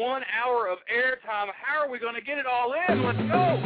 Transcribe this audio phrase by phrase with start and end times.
[0.00, 1.52] one hour of airtime.
[1.60, 3.04] How are we going to get it all in?
[3.04, 3.60] Let's go.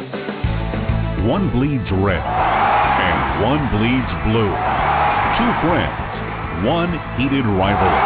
[1.31, 4.51] One bleeds red and one bleeds blue.
[5.39, 8.03] Two friends, one heated rivalry.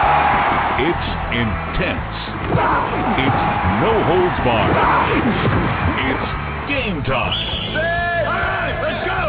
[0.86, 1.08] It's
[1.42, 2.14] intense.
[3.18, 3.44] It's
[3.82, 4.78] no holds barred.
[6.06, 6.30] It's
[6.70, 7.34] game time.
[7.74, 9.29] Hey, let's go.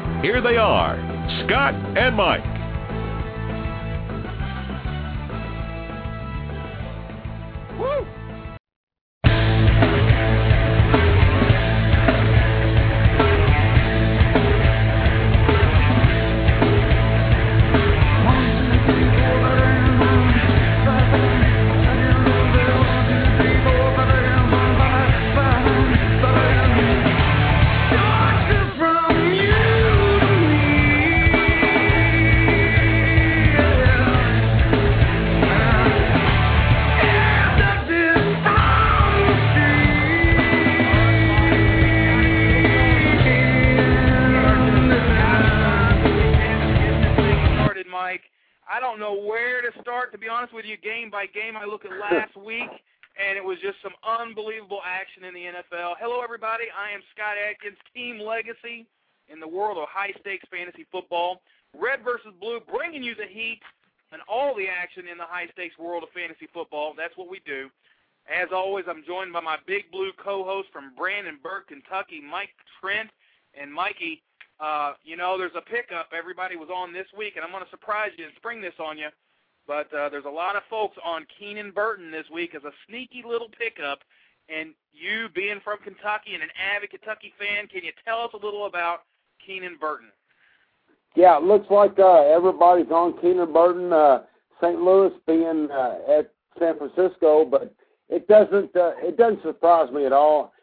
[0.21, 0.97] Here they are,
[1.45, 2.45] Scott and Mike.
[7.79, 8.20] Woo.
[55.11, 55.95] Action in the NFL.
[55.99, 56.65] Hello, everybody.
[56.71, 58.85] I am Scott Atkins, Team Legacy
[59.27, 61.41] in the world of high stakes fantasy football.
[61.77, 63.59] Red versus Blue, bringing you the heat
[64.11, 66.93] and all the action in the high stakes world of fantasy football.
[66.95, 67.69] That's what we do.
[68.31, 73.09] As always, I'm joined by my Big Blue co-host from Brandenburg, Kentucky, Mike Trent.
[73.59, 74.21] And Mikey,
[74.61, 77.69] uh, you know, there's a pickup everybody was on this week, and I'm going to
[77.69, 79.09] surprise you and spring this on you.
[79.67, 83.23] But uh, there's a lot of folks on Keenan Burton this week as a sneaky
[83.27, 84.03] little pickup.
[84.49, 88.43] And you being from Kentucky and an avid Kentucky fan, can you tell us a
[88.43, 89.03] little about
[89.45, 90.09] Keenan Burton?
[91.15, 93.91] Yeah, it looks like uh, everybody's on Keenan Burton.
[93.91, 94.23] Uh,
[94.61, 94.79] St.
[94.79, 97.73] Louis being uh, at San Francisco, but
[98.09, 100.53] it doesn't uh, it doesn't surprise me at all.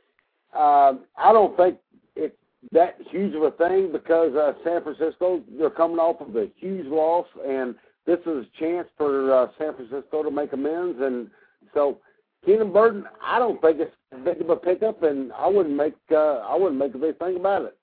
[0.55, 1.79] Uh, I don't think
[2.15, 2.37] it's
[2.73, 6.87] that huge of a thing because uh, San Francisco they're coming off of a huge
[6.87, 7.75] loss, and
[8.07, 10.99] this is a chance for uh, San Francisco to make amends.
[11.01, 11.29] And
[11.75, 11.99] so
[12.49, 15.93] Keenan Burton, I don't think it's a big of a pickup, and I wouldn't make
[16.11, 17.77] uh, I wouldn't make a big thing about it.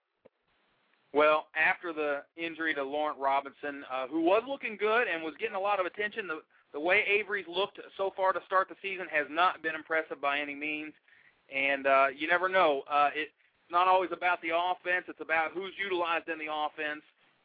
[1.14, 5.56] Well, after the injury to Laurent Robinson, uh, who was looking good and was getting
[5.56, 6.42] a lot of attention, the
[6.74, 10.40] the way Avery's looked so far to start the season has not been impressive by
[10.40, 10.94] any means.
[11.56, 12.82] And uh, you never know.
[12.90, 13.32] Uh, it's
[13.70, 17.04] not always about the offense; it's about who's utilized in the offense.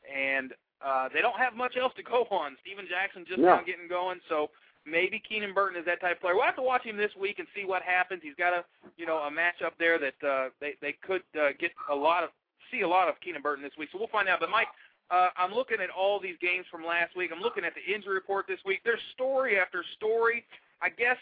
[0.08, 2.56] And uh, they don't have much else to go on.
[2.64, 3.56] Steven Jackson just No.
[3.56, 4.48] now getting going, so
[4.86, 6.34] maybe Keenan Burton is that type of player.
[6.34, 8.20] We'll have to watch him this week and see what happens.
[8.22, 8.64] He's got a
[8.96, 12.30] you know a matchup there that uh, they they could uh, get a lot of
[12.70, 13.88] see a lot of Keenan Burton this week.
[13.92, 14.40] So we'll find out.
[14.40, 14.68] But Mike,
[15.10, 17.30] uh, I'm looking at all these games from last week.
[17.34, 18.80] I'm looking at the injury report this week.
[18.84, 20.44] There's story after story.
[20.80, 21.16] I guess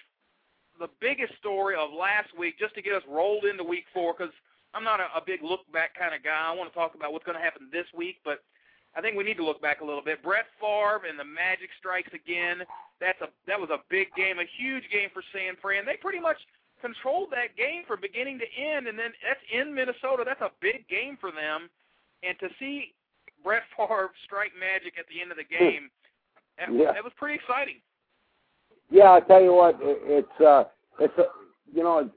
[0.79, 4.33] the biggest story of last week, just to get us rolled into week four, because
[4.75, 6.37] I'm not a, a big look back kind of guy.
[6.37, 8.45] I want to talk about what's going to happen this week, but
[8.97, 10.23] I think we need to look back a little bit.
[10.23, 12.65] Brett Favre and the Magic strikes again.
[13.01, 15.85] That's a that was a big game, a huge game for San Fran.
[15.87, 16.39] They pretty much
[16.81, 20.25] controlled that game from beginning to end, and then that's in Minnesota.
[20.27, 21.69] That's a big game for them,
[22.23, 22.95] and to see
[23.45, 25.91] Brett Favre strike magic at the end of the game.
[26.59, 26.93] That, Yeah.
[26.93, 27.79] that was pretty exciting.
[28.91, 30.65] Yeah, I tell you what, it, it's uh,
[30.99, 31.27] it's a,
[31.73, 32.15] you know, it's,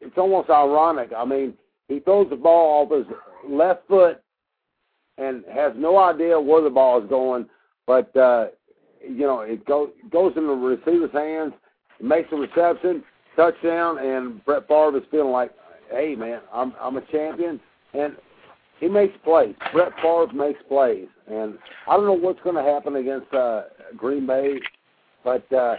[0.00, 1.10] it's almost ironic.
[1.16, 1.54] I mean,
[1.88, 3.06] he throws the ball off his
[3.48, 4.20] left foot
[5.18, 7.46] and has no idea where the ball is going,
[7.86, 8.46] but uh,
[9.02, 11.52] you know, it goes goes in the receiver's hands,
[12.00, 13.02] makes a reception,
[13.36, 15.52] touchdown, and Brett Favre is feeling like,
[15.90, 17.60] hey man, I'm I'm a champion,
[17.94, 18.16] and
[18.80, 19.54] he makes plays.
[19.72, 23.62] Brett Favre makes plays, and I don't know what's going to happen against uh,
[23.96, 24.54] Green Bay,
[25.24, 25.76] but uh,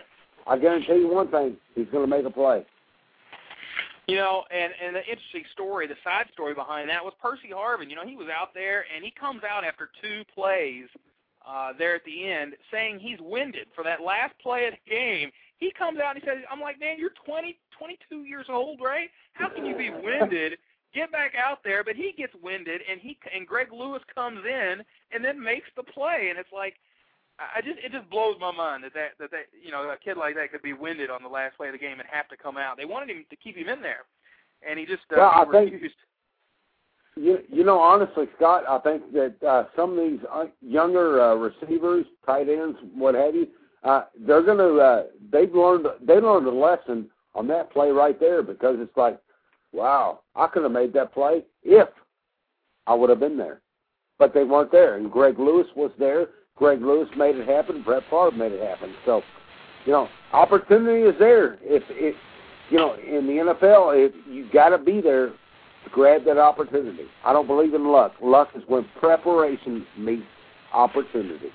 [0.48, 2.66] I guarantee you one thing: he's going to make a play.
[4.10, 7.90] You know, and and the interesting story, the side story behind that was Percy Harvin.
[7.90, 10.88] You know, he was out there and he comes out after two plays
[11.48, 15.32] uh there at the end saying he's winded for that last play of the game.
[15.58, 19.10] He comes out and he says, "I'm like, man, you're 20, 22 years old, right?
[19.34, 20.58] How can you be winded?"
[20.92, 24.82] Get back out there, but he gets winded, and he and Greg Lewis comes in
[25.12, 26.78] and then makes the play, and it's like,
[27.56, 30.18] I just it just blows my mind that that that, that you know a kid
[30.18, 32.38] like that could be winded on the last play of the game and have to
[32.38, 32.78] come out.
[32.78, 34.06] They wanted him to keep him in there,
[34.68, 35.96] and he just uh, Well, I think- refused.
[37.16, 41.36] You you know honestly, Scott, I think that uh, some of these uh, younger uh,
[41.36, 43.48] receivers, tight ends, what have you,
[43.84, 48.42] uh, they're gonna uh, they've learned they learned a lesson on that play right there
[48.42, 49.20] because it's like,
[49.74, 51.90] wow, I could have made that play if
[52.88, 53.62] I would have been there,
[54.18, 56.28] but they weren't there, and Greg Lewis was there.
[56.60, 57.82] Greg Lewis made it happen.
[57.82, 58.94] Brett Favre made it happen.
[59.06, 59.22] So,
[59.86, 61.58] you know, opportunity is there.
[61.62, 62.16] If it,
[62.70, 67.06] you know, in the NFL, if you got to be there to grab that opportunity.
[67.24, 68.14] I don't believe in luck.
[68.22, 70.24] Luck is when preparation meets
[70.74, 71.50] opportunity.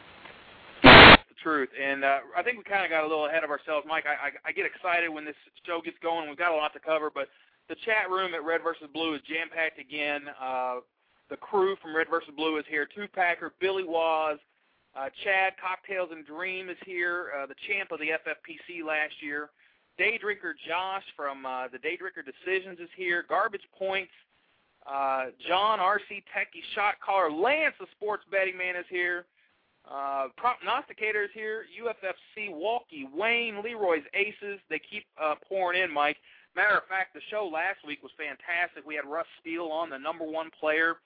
[0.82, 1.68] the truth.
[1.80, 4.04] And uh, I think we kind of got a little ahead of ourselves, Mike.
[4.06, 5.36] I, I, I get excited when this
[5.66, 6.28] show gets going.
[6.28, 7.28] We've got a lot to cover, but
[7.68, 10.22] the chat room at Red versus Blue is jam packed again.
[10.40, 10.76] Uh,
[11.30, 12.86] the crew from Red versus Blue is here.
[12.94, 14.38] Two Packer, Billy Waz,
[14.96, 17.32] uh, Chad Cocktails and Dream is here.
[17.36, 19.50] Uh, the champ of the FFPC last year.
[19.98, 23.24] Day Drinker Josh from uh, the Day Drinker Decisions is here.
[23.28, 24.12] Garbage Points.
[24.86, 27.30] Uh, John RC Techie Shot Caller.
[27.30, 29.26] Lance the Sports Betting Man is here.
[29.90, 34.58] Uh, prognosticators here, UFFC, Walkie, Wayne, Leroy's Aces.
[34.70, 36.16] They keep uh, pouring in, Mike.
[36.56, 38.86] Matter of fact, the show last week was fantastic.
[38.86, 40.96] We had Russ Steele on, the number one player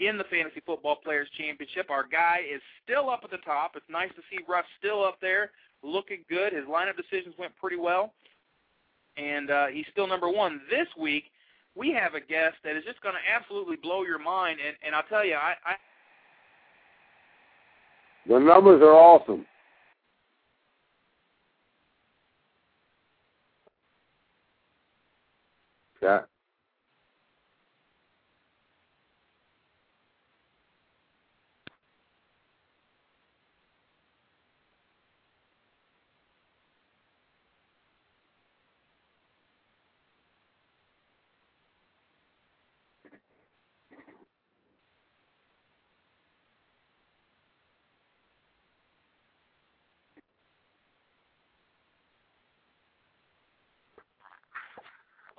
[0.00, 1.90] in the Fantasy Football Players Championship.
[1.90, 3.72] Our guy is still up at the top.
[3.76, 5.50] It's nice to see Russ still up there,
[5.82, 6.52] looking good.
[6.52, 8.12] His lineup decisions went pretty well,
[9.16, 10.60] and uh, he's still number one.
[10.70, 11.24] This week,
[11.74, 14.94] we have a guest that is just going to absolutely blow your mind, and, and
[14.94, 15.74] I'll tell you, I, I
[18.26, 19.46] The numbers are awesome.
[26.02, 26.20] Yeah.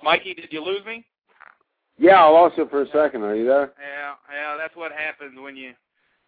[0.08, 1.04] Mikey, did you lose me?
[1.98, 3.24] Yeah, I lost you for a second.
[3.24, 3.74] Are you there?
[3.76, 5.72] Yeah, yeah, that's what happens when you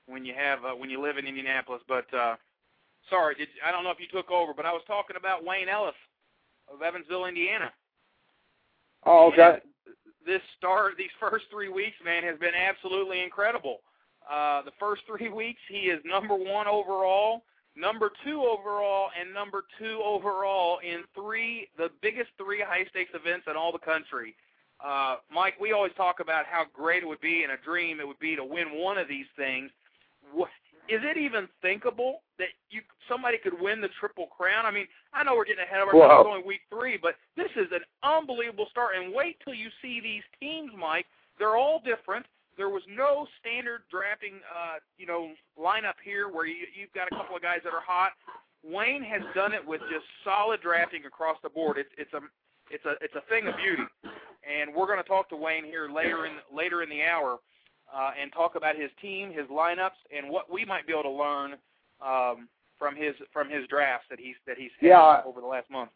[0.05, 1.81] when you have uh, when you live in Indianapolis.
[1.89, 2.37] But uh,
[3.09, 5.71] sorry, did, I don't know if you took over, but I was talking about Wayne
[5.71, 5.95] Ellis
[6.71, 7.73] of Evansville, Indiana.
[9.07, 9.61] Oh, okay.
[9.87, 9.95] And
[10.27, 13.79] this start, these first three weeks, man, has been absolutely incredible.
[14.31, 17.45] Uh, the first three weeks, he is number one overall,
[17.77, 23.47] number two overall, and number two overall in three, the biggest three high stakes events
[23.49, 24.35] in all the country.
[24.85, 28.07] Uh, Mike, we always talk about how great it would be and a dream it
[28.07, 29.71] would be to win one of these things.
[30.33, 30.49] What,
[30.89, 34.67] is it even thinkable that you somebody could win the triple crown?
[34.67, 36.33] I mean, I know we're getting ahead of ourselves Wow.
[36.33, 38.97] only week three, but this is an unbelievable start.
[38.97, 41.07] And wait till you see these teams, Mike.
[41.39, 42.27] They're all different.
[42.61, 47.17] There was no standard drafting, uh, you know, lineup here where you, you've got a
[47.17, 48.13] couple of guys that are hot.
[48.63, 51.79] Wayne has done it with just solid drafting across the board.
[51.79, 52.21] It's it's a
[52.71, 53.85] it's a it's a thing of beauty,
[54.45, 57.39] and we're going to talk to Wayne here later in later in the hour,
[57.89, 61.17] uh, and talk about his team, his lineups, and what we might be able to
[61.17, 61.55] learn
[62.05, 62.47] um,
[62.79, 65.23] from his from his drafts that he's that he's had Yeah.
[65.25, 65.93] over the last month.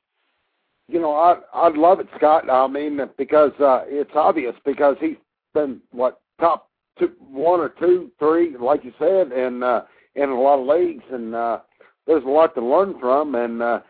[0.89, 2.49] You know, I I'd love it, Scott.
[2.49, 5.21] I mean, because uh, it's obvious because he's
[5.53, 9.83] been what top two, one or two, three, like you said, and uh,
[10.15, 11.61] in a lot of leagues, and uh,
[12.07, 13.35] there's a lot to learn from.
[13.35, 13.81] And uh,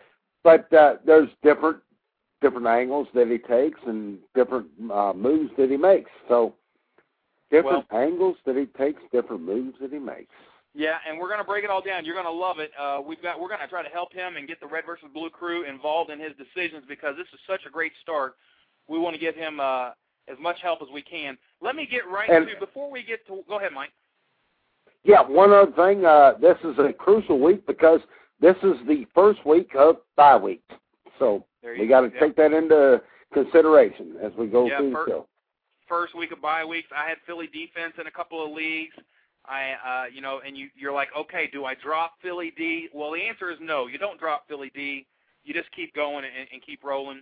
[0.43, 1.79] but uh, there's different
[2.41, 6.11] different angles that he takes and different uh, moves that he makes.
[6.29, 6.55] So,
[7.51, 10.35] different well, angles that he takes, different moves that he makes.
[10.75, 12.05] Yeah, and we're going to break it all down.
[12.05, 12.73] You're going to love it.
[12.79, 15.07] Uh, we've got we're going to try to help him and get the Red versus
[15.15, 18.35] Blue crew involved in his decisions because this is such a great start.
[18.89, 19.91] We want to give him uh,
[20.29, 21.37] as much help as we can.
[21.61, 23.91] Let me get right and, to before we get to go ahead, Mike.
[25.05, 26.05] Yeah, one other thing.
[26.05, 28.01] Uh, this is a crucial week because
[28.41, 30.63] this is the first week of bye week,
[31.19, 32.21] so we got to yeah.
[32.21, 33.03] take that into
[33.33, 35.29] consideration as we go yeah, through first, the show.
[35.89, 38.95] First week of bye weeks, I had Philly defense in a couple of leagues.
[39.47, 42.89] I, uh, you know, and you, you're like, okay, do I drop Philly D?
[42.95, 43.87] Well, the answer is no.
[43.89, 45.07] You don't drop Philly D.
[45.45, 47.21] You just keep going and, and keep rolling,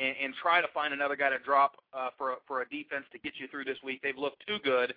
[0.00, 3.04] and, and try to find another guy to drop uh, for a, for a defense
[3.12, 4.00] to get you through this week.
[4.02, 4.94] They've looked too good.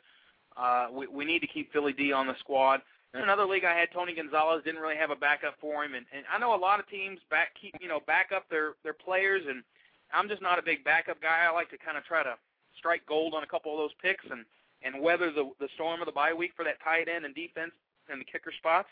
[0.58, 2.82] Uh, we, we need to keep Philly D on the squad.
[3.14, 4.64] In another league, I had Tony Gonzalez.
[4.64, 7.20] Didn't really have a backup for him, and, and I know a lot of teams
[7.32, 9.64] back keep you know back up their their players, and
[10.14, 11.48] I'm just not a big backup guy.
[11.50, 12.36] I like to kind of try to
[12.78, 14.46] strike gold on a couple of those picks and
[14.84, 17.72] and weather the the storm of the bye week for that tight end and defense
[18.10, 18.90] and the kicker spots.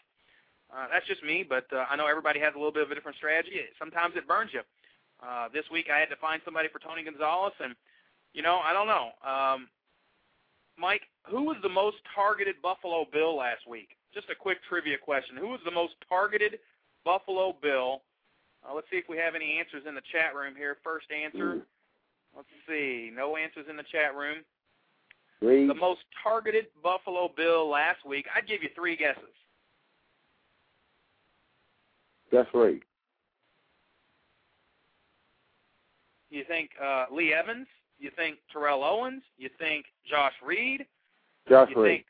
[0.74, 2.96] Uh, that's just me, but uh, I know everybody has a little bit of a
[2.96, 3.62] different strategy.
[3.80, 4.62] Sometimes it burns you.
[5.22, 7.76] Uh, this week I had to find somebody for Tony Gonzalez, and
[8.34, 9.10] you know I don't know.
[9.26, 9.68] Um,
[10.78, 13.98] Mike, who was the most targeted Buffalo Bill last week?
[14.14, 16.60] Just a quick trivia question: Who was the most targeted
[17.04, 18.02] Buffalo Bill?
[18.68, 20.78] Uh, let's see if we have any answers in the chat room here.
[20.84, 21.66] First answer.
[22.36, 23.12] Let's see.
[23.16, 24.38] No answers in the chat room.
[25.40, 25.68] Three.
[25.68, 28.26] The most targeted Buffalo Bill last week.
[28.36, 29.34] I'd give you three guesses.
[32.32, 32.82] That's three.
[36.30, 37.68] You think uh, Lee Evans?
[38.00, 39.24] You think Terrell Owens?
[39.38, 40.86] You think Josh Reed?
[41.50, 41.92] Josh you Reed.
[41.92, 42.06] think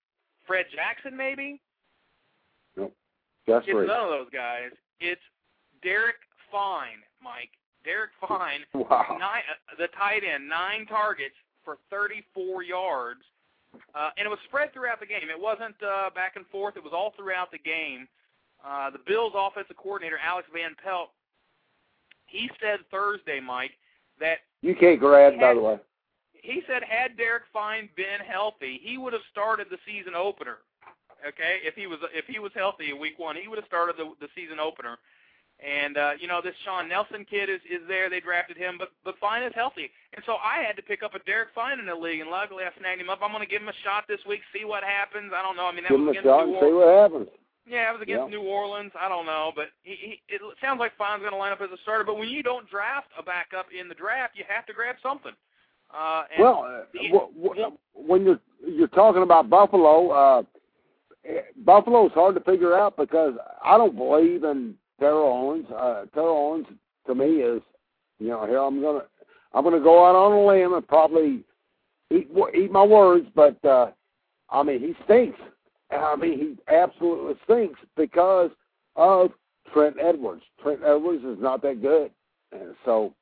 [0.45, 1.62] Fred Jackson maybe?
[2.75, 2.93] Nope.
[3.47, 3.88] Josh it's Reed.
[3.88, 4.71] none of those guys.
[5.00, 5.21] It's
[5.83, 6.15] Derek
[6.51, 7.51] Fine, Mike.
[7.83, 9.17] Derek Fine, Wow.
[9.19, 13.21] nine, uh, the tight end, nine targets for 34 yards,
[13.95, 15.29] uh, and it was spread throughout the game.
[15.29, 16.75] It wasn't uh, back and forth.
[16.75, 18.07] It was all throughout the game.
[18.65, 21.12] Uh, the Bills' offensive coordinator, Alex Van Pelt,
[22.25, 23.71] he said Thursday, Mike,
[24.19, 25.79] that You can't grad, He by the way.
[26.33, 30.57] he said had Derek Fine been healthy, he would have started the season opener.
[31.27, 33.95] Okay, if he was if he was healthy in week one, he would have started
[33.97, 34.97] the the season opener.
[35.57, 38.09] And uh, you know this Shawn Nelson kid is is there.
[38.12, 41.15] They drafted him, but but Fine is healthy, and so I had to pick up
[41.15, 43.19] a Derek Fine in the league, and luckily I snagged him up.
[43.24, 45.31] I'm going to give him a shot this week, see what happens.
[45.33, 45.65] I don't know.
[45.65, 47.27] I mean that Give him a shot New and see what happens.
[47.69, 48.38] Yeah, it was against Yeah.
[48.38, 48.91] New Orleans.
[49.00, 51.69] I don't know, but he, he it sounds like Fine's going to line up as
[51.71, 52.03] a starter.
[52.03, 55.33] But when you don't draft a backup in the draft, you have to grab something.
[55.93, 60.43] Uh, and Well, uh, wh- when you're you're talking about Buffalo, uh,
[61.65, 63.33] Buffalo's hard to figure out because
[63.63, 65.67] I don't believe in Terrell Owens.
[65.71, 66.67] Uh, Terrell Owens
[67.05, 67.62] to me is,
[68.19, 69.03] you know, here I'm gonna
[69.53, 71.43] I'm gonna go out on a limb and probably
[72.12, 73.91] eat eat my words, but uh,
[74.50, 75.39] I mean he stinks.
[75.91, 78.51] I mean he absolutely stinks because
[78.96, 79.32] of
[79.74, 80.44] Trent Edwards.
[80.62, 82.12] Trent Edwards is not that good,
[82.51, 83.13] and so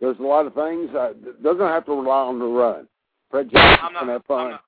[0.00, 1.12] there's a lot of things uh,
[1.42, 2.88] they're going to have to rely on the run.
[3.30, 4.50] Fred Jackson's I'm going to have I'm fun.
[4.50, 4.64] not,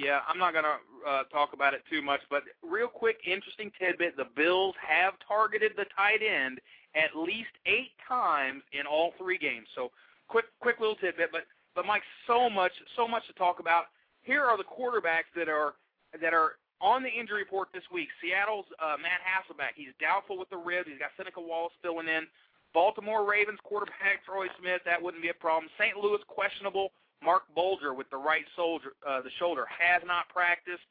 [0.00, 3.70] yeah, I'm not going to uh, talk about it too much, but real quick, interesting
[3.78, 6.60] tidbit: the Bills have targeted the tight end
[6.94, 9.66] at least eight times in all three games.
[9.74, 9.90] So,
[10.28, 11.42] quick, quick little tidbit, but
[11.74, 13.84] but Mike, so much, so much to talk about.
[14.22, 15.74] Here are the quarterbacks that are
[16.20, 18.08] that are on the injury report this week.
[18.22, 20.88] Seattle's uh, Matt Hasselbeck, he's doubtful with the ribs.
[20.88, 22.26] He's got Seneca Wallace filling in.
[22.74, 25.70] Baltimore Ravens quarterback Troy Smith, that wouldn't be a problem.
[25.78, 25.96] St.
[25.96, 26.92] Louis questionable.
[27.22, 30.86] Mark Bulger with the right soldier, uh, the shoulder has not practiced,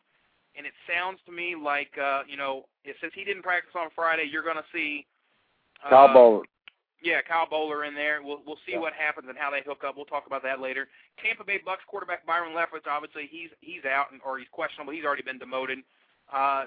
[0.56, 2.66] and it sounds to me like uh, you know
[3.00, 5.06] since he didn't practice on Friday, you're going to see
[5.86, 6.42] uh, Kyle Boller.
[7.02, 8.22] Yeah, Kyle Boller in there.
[8.24, 8.80] We'll we'll see Yeah.
[8.80, 9.96] what happens and how they hook up.
[9.96, 10.88] We'll talk about that later.
[11.24, 14.94] Tampa Bay Bucks quarterback Byron Leftwich, obviously he's he's out and, or he's questionable.
[14.94, 15.80] He's already been demoted.
[16.34, 16.66] Uh,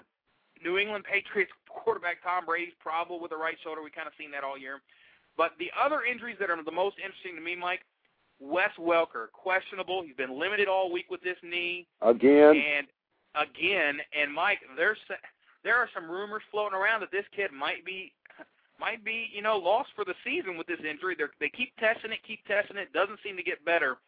[0.62, 3.82] New England Patriots quarterback Tom Brady's probable with the right shoulder.
[3.82, 4.80] We kind of seen that all year.
[5.36, 7.80] But the other injuries that are the most interesting to me, Mike,
[8.40, 10.02] Wes Welker questionable.
[10.02, 11.86] He's been limited all week with this knee.
[12.02, 12.86] Again, And
[13.34, 14.98] again, and Mike, there's
[15.64, 18.12] there are some rumors floating around that this kid might be
[18.80, 21.14] might be you know lost for the season with this injury.
[21.16, 22.92] They're, they keep testing it, keep testing it.
[22.92, 23.98] Doesn't seem to get better.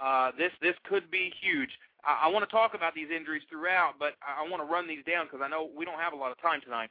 [0.00, 1.70] Uh, this this could be huge.
[2.04, 4.86] I, I want to talk about these injuries throughout, but I, I want to run
[4.86, 6.90] these down because I know we don't have a lot of time tonight.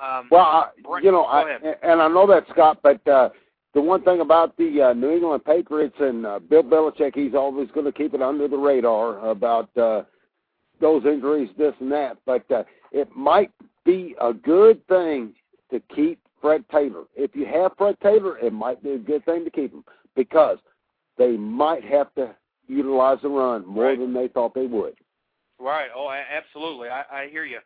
[0.00, 3.28] Um, well, I, Brent, you know, I, and I know that Scott, but uh,
[3.74, 7.68] the one thing about the uh, New England Patriots and uh, Bill Belichick, he's always
[7.72, 10.02] going to keep it under the radar about uh,
[10.80, 12.16] those injuries, this and that.
[12.24, 13.50] But uh, it might
[13.84, 15.34] be a good thing
[15.70, 17.04] to keep Fred Taylor.
[17.14, 19.84] If you have Fred Taylor, it might be a good thing to keep him
[20.16, 20.58] because
[21.18, 22.34] they might have to
[22.66, 23.98] utilize the run more Right.
[23.98, 24.94] than they thought they would.
[25.58, 25.90] Right.
[25.94, 26.88] Oh, absolutely.
[26.88, 27.58] I, I hear you.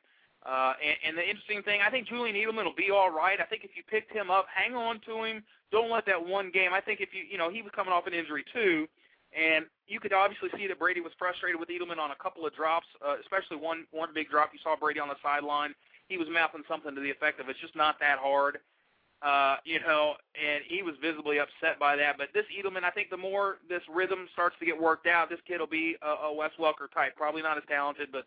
[0.45, 3.41] Uh, and, and the interesting thing, I think Julian Edelman will be all right.
[3.41, 5.43] I think if you picked him up, hang on to him.
[5.73, 6.73] Don't let that one game.
[6.75, 8.87] I think if you, you know, he was coming off an injury too,
[9.33, 12.55] and you could obviously see that Brady was frustrated with Edelman on a couple of
[12.55, 14.51] drops, uh, especially one one big drop.
[14.53, 15.75] You saw Brady on the sideline.
[16.09, 18.61] He was mouthing something to the effect of, "It's just not that hard."
[19.23, 22.19] Uh, you know, and he was visibly upset by that.
[22.19, 25.41] But this Edelman, I think the more this rhythm starts to get worked out, this
[25.47, 27.17] kid will be a, a Wes Welker type.
[27.17, 28.27] Probably not as talented, but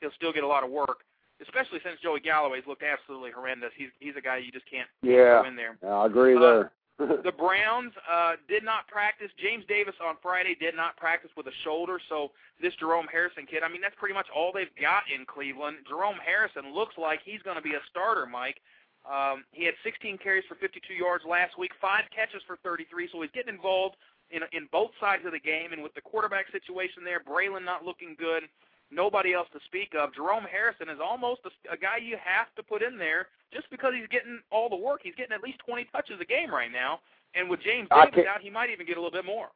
[0.00, 1.04] he'll still get a lot of work.
[1.40, 3.70] Especially since Joey Galloway's looked absolutely horrendous.
[3.74, 5.78] He's he's a guy you just can't Yeah, go in there.
[5.82, 6.72] I agree Uh, there.
[6.98, 9.30] The Browns uh, did not practice.
[9.40, 11.98] James Davis on Friday did not practice with a shoulder.
[12.08, 12.30] So
[12.62, 15.78] this Jerome Harrison kid, I mean, that's pretty much all they've got in Cleveland.
[15.88, 18.62] Jerome Harrison looks like he's going to be a starter, Mike.
[19.04, 23.10] Um, he had 16 carries for 52 yards last week, five catches for 33.
[23.12, 23.96] So he's getting involved
[24.30, 25.72] in in both sides of the game.
[25.72, 28.44] And with the quarterback situation there, Braylon not looking good,
[28.90, 30.14] nobody else to speak of.
[30.14, 33.92] Jerome Harrison is almost a, a guy you have to put in there just because
[33.98, 35.00] he's getting all the work.
[35.02, 37.00] He's getting at least 20 touches a game right now.
[37.34, 39.48] And with James Davis out, he might even get a little bit more.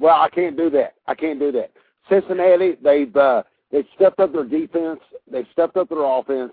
[0.00, 0.94] Well, I can't do that.
[1.06, 1.70] I can't do that.
[2.08, 5.00] Cincinnati, they've uh, they've stepped up their defense.
[5.30, 6.52] They've stepped up their offense.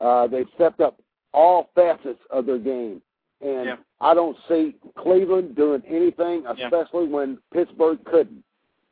[0.00, 1.00] Uh, they've stepped up
[1.32, 3.02] all facets of their game,
[3.40, 3.76] and Yeah.
[4.00, 6.66] I don't see Cleveland doing anything, Yeah.
[6.66, 8.42] especially when Pittsburgh couldn't.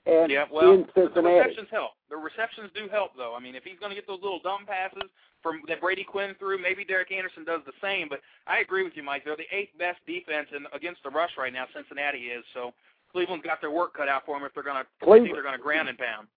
[0.07, 1.93] And Yeah, well, in but the receptions help.
[2.09, 3.35] The receptions do help, though.
[3.35, 5.11] I mean, if he's going to get those little dumb passes
[5.43, 8.09] from that Brady Quinn threw, maybe Derek Anderson does the same.
[8.09, 9.25] But I agree with you, Mike.
[9.25, 11.67] They're the eighth best defense in, against the rush right now.
[11.75, 12.45] Cincinnati is.
[12.55, 12.73] So
[13.11, 14.87] Cleveland's got their work cut out for them if they're going to.
[15.03, 16.29] I think they're going to ground and pound.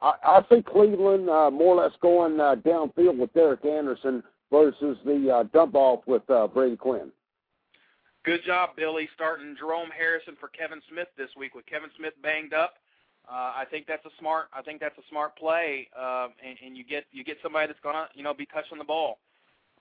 [0.00, 4.96] I, I see Cleveland uh, more or less going uh, downfield with Derek Anderson versus
[5.04, 7.10] the uh, dump off with uh, Brady Quinn.
[8.24, 11.54] Good job, Billy, starting Jerome Harrison for Kevin Smith this week.
[11.54, 12.74] With Kevin Smith banged up,
[13.30, 14.48] uh, I think that's a smart.
[14.56, 17.80] I think that's a smart play, uh, and, and you get you get somebody that's
[17.82, 19.18] gonna you know be touching the ball.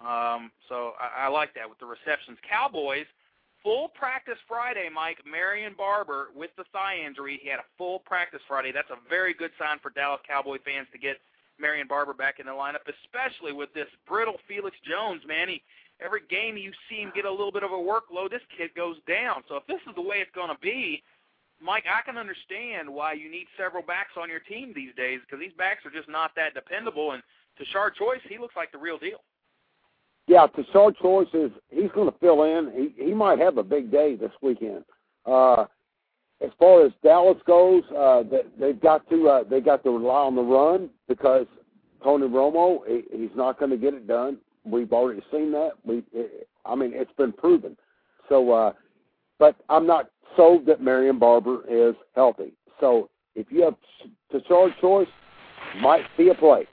[0.01, 2.37] Um, so I, I like that with the receptions.
[2.47, 3.07] Cowboys
[3.63, 4.89] full practice Friday.
[4.93, 8.71] Mike Marion Barber with the thigh injury, he had a full practice Friday.
[8.71, 11.17] That's a very good sign for Dallas Cowboy fans to get
[11.59, 15.21] Marion Barber back in the lineup, especially with this brittle Felix Jones.
[15.25, 15.63] Man, he
[15.99, 18.97] every game you see him get a little bit of a workload, this kid goes
[19.07, 19.43] down.
[19.49, 21.01] So if this is the way it's going to be,
[21.61, 25.39] Mike, I can understand why you need several backs on your team these days because
[25.39, 27.13] these backs are just not that dependable.
[27.13, 27.23] And
[27.57, 29.23] Tashard Choice, he looks like the real deal.
[30.27, 32.71] Yeah, Tashard Choice is he's going to fill in.
[32.75, 34.83] He he might have a big day this weekend.
[35.25, 35.65] Uh,
[36.41, 40.21] as far as Dallas goes, uh, they, they've got to uh, they got to rely
[40.21, 41.47] on the run because
[42.03, 44.37] Tony Romo he, he's not going to get it done.
[44.63, 45.71] We've already seen that.
[45.83, 46.03] We
[46.65, 47.75] I mean it's been proven.
[48.29, 48.73] So, uh,
[49.39, 52.53] but I'm not sold that Marion Barber is healthy.
[52.79, 53.75] So if you have
[54.31, 55.07] to Tashard Choice,
[55.81, 56.67] might be a play.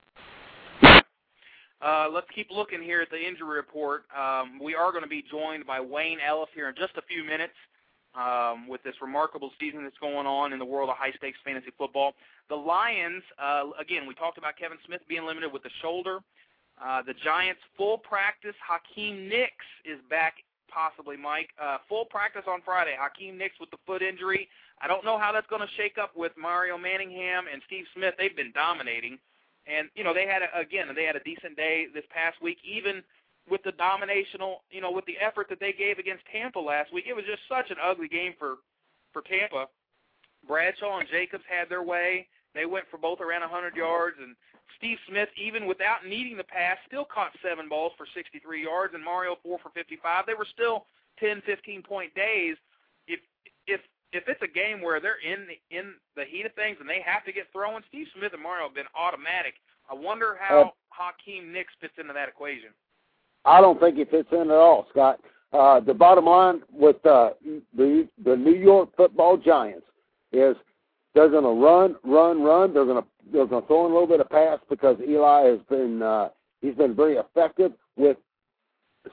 [1.82, 4.04] Uh, let's keep looking here at the injury report.
[4.16, 7.22] Um, we are going to be joined by Wayne Ellis here in just a few
[7.22, 7.52] minutes
[8.14, 11.70] um, with this remarkable season that's going on in the world of high stakes fantasy
[11.76, 12.14] football.
[12.48, 16.20] The Lions, uh, again, we talked about Kevin Smith being limited with the shoulder.
[16.82, 18.54] Uh, the Giants full practice.
[18.66, 20.34] Hakeem Nicks is back,
[20.74, 21.50] possibly, Mike.
[21.62, 22.96] Uh, full practice on Friday.
[22.98, 24.48] Hakeem Nicks with the foot injury.
[24.82, 28.14] I don't know how that's going to shake up with Mario Manningham and Steve Smith.
[28.18, 29.18] They've been dominating.
[29.66, 32.58] And you know they had a, again they had a decent day this past week,
[32.60, 33.02] even
[33.48, 37.06] with the dominational you know with the effort that they gave against Tampa last week.
[37.08, 38.56] It was just such an ugly game for
[39.14, 39.68] for Tampa.
[40.46, 42.28] Bradshaw and Jacobs had their way.
[42.54, 44.36] They went for both around 100 yards, and
[44.78, 49.04] Steve Smith, even without needing the pass, still caught seven balls for 63 yards, and
[49.04, 50.26] Mario four for 55.
[50.26, 50.86] They were still
[51.20, 52.56] 10, 15 point days.
[53.06, 53.20] If
[53.66, 53.80] if
[54.12, 57.00] if it's a game where they're in the in the heat of things and they
[57.04, 59.54] have to get throwing, Steve Smith and Mario have been automatic.
[59.90, 62.70] I wonder how Uh, Hakeem Nicks fits into that equation.
[63.44, 65.20] I don't think it fits in at all, Scott.
[65.52, 67.30] Uh, the bottom line with uh,
[67.76, 69.86] the the New York Football Giants
[70.32, 70.56] is
[71.14, 72.74] they're going to run, run, run.
[72.74, 75.44] They're going to they're going to throw in a little bit of pass because Eli
[75.44, 76.28] has been uh,
[76.60, 78.16] he's been very effective with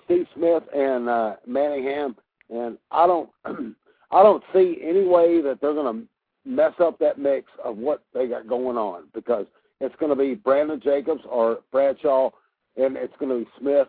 [0.05, 2.15] Steve Smith and uh, Manningham,
[2.49, 6.07] and I don't I don't see any way that they're going to
[6.49, 9.45] mess up that mix of what they got going on because
[9.79, 12.31] it's going to be Brandon Jacobs or Bradshaw,
[12.77, 13.87] and it's going to be Smith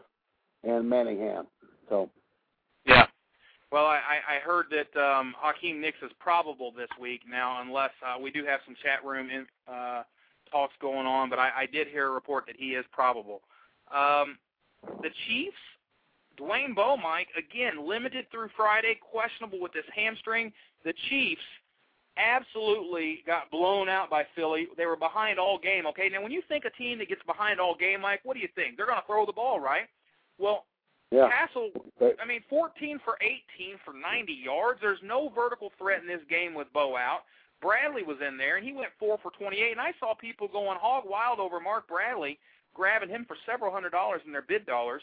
[0.65, 1.47] and Manningham.
[1.89, 2.11] So.
[3.73, 8.21] Well, I, I heard that um, Hakeem Nicks is probable this week now, unless uh,
[8.21, 10.03] we do have some chat room in, uh,
[10.51, 11.31] talks going on.
[11.31, 13.41] But I, I did hear a report that he is probable.
[13.91, 14.37] Um,
[15.01, 15.57] the Chiefs,
[16.39, 20.53] Dwayne Bowe, Mike, again limited through Friday, questionable with this hamstring.
[20.85, 21.41] The Chiefs
[22.19, 24.69] absolutely got blown out by Philly.
[24.77, 25.87] They were behind all game.
[25.87, 28.41] Okay, now when you think a team that gets behind all game, Mike, what do
[28.41, 28.77] you think?
[28.77, 29.89] They're going to throw the ball, right?
[30.37, 30.67] Well,
[31.13, 31.29] yeah.
[31.29, 31.69] Cassel,
[32.01, 34.81] I mean, 14 for 18 for 90 yards.
[34.81, 37.29] There's no vertical threat in this game with Bowe out.
[37.61, 39.73] Bradley was in there, and he went four for 28.
[39.73, 42.39] And I saw people going hog wild over Mark Bradley,
[42.75, 45.03] grabbing him for several hundred dollars in their bid dollars.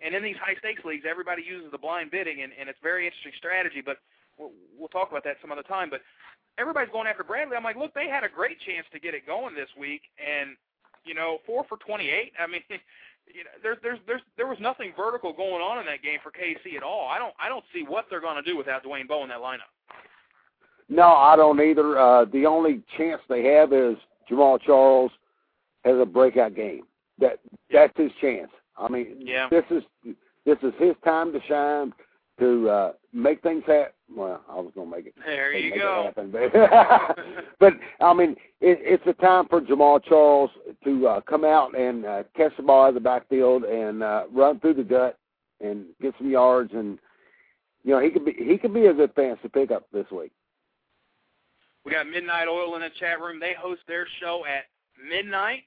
[0.00, 2.86] And in these high stakes leagues, everybody uses the blind bidding, and, and it's a
[2.86, 3.82] very interesting strategy.
[3.84, 3.98] But
[4.38, 5.90] we'll, we'll talk about that some other time.
[5.90, 6.00] But
[6.56, 7.56] everybody's going after Bradley.
[7.56, 10.56] I'm like, look, they had a great chance to get it going this week, and
[11.04, 12.32] you know, four for 28.
[12.38, 12.62] I mean,
[13.34, 16.30] you know, there's there's there's there was nothing vertical going on in that game for
[16.30, 17.08] KC at all.
[17.08, 19.38] I don't I don't see what they're going to do without Dwayne Bowe in that
[19.38, 19.70] lineup.
[20.88, 21.98] No, I don't either.
[21.98, 23.96] Uh, the only chance they have is
[24.30, 25.12] Jamaal Charles
[25.84, 26.82] has a breakout game.
[27.18, 27.38] That
[27.72, 28.50] that's his chance.
[28.76, 29.48] I mean, yeah.
[29.50, 29.82] this is
[30.44, 31.92] this is his time to shine
[32.40, 33.92] to uh, make things happen.
[34.14, 35.14] Well, I was going to make it.
[35.24, 36.06] There you go.
[36.06, 36.52] Happen, but,
[37.60, 40.50] but I mean, it, it's a time for Jamaal Charles
[40.84, 44.24] to uh, come out and uh, catch the ball out of the backfield and uh,
[44.32, 45.16] run through the gut
[45.60, 46.98] and get some yards, and
[47.84, 50.32] you know he could be he could be a good fantasy pickup this week.
[51.84, 53.38] We got Midnight Oil in the chat room.
[53.38, 54.64] They host their show at
[55.08, 55.62] midnight,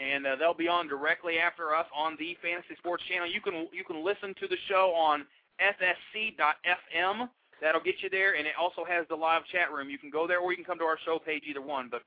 [0.00, 3.26] and uh, they'll be on directly after us on the Fantasy Sports Channel.
[3.26, 5.26] You can you can listen to the show on
[5.60, 7.28] FSC.FM.
[7.60, 9.90] That'll get you there, and it also has the live chat room.
[9.90, 11.90] You can go there, or you can come to our show page, either one.
[11.90, 12.02] But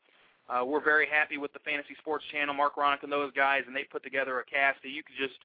[0.49, 3.75] uh, we're very happy with the Fantasy Sports Channel, Mark Ronick and those guys, and
[3.75, 5.39] they put together a cast that you can just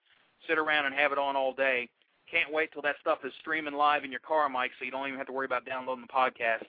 [0.48, 1.88] sit around and have it on all day.
[2.30, 5.06] Can't wait till that stuff is streaming live in your car, Mike, so you don't
[5.06, 6.66] even have to worry about downloading the podcast.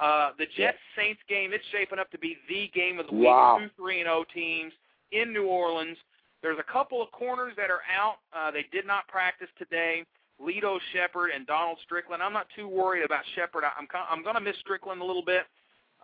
[0.00, 3.26] Uh, the Jets Saints game, it's shaping up to be the game of the week.
[3.26, 3.58] Wow.
[3.60, 4.72] Two three and O teams
[5.12, 5.96] in New Orleans.
[6.42, 8.16] There's a couple of corners that are out.
[8.32, 10.04] Uh, they did not practice today.
[10.40, 12.22] Lito Shepard and Donald Strickland.
[12.22, 13.64] I'm not too worried about Shepard.
[13.64, 15.42] I'm I'm going to miss Strickland a little bit,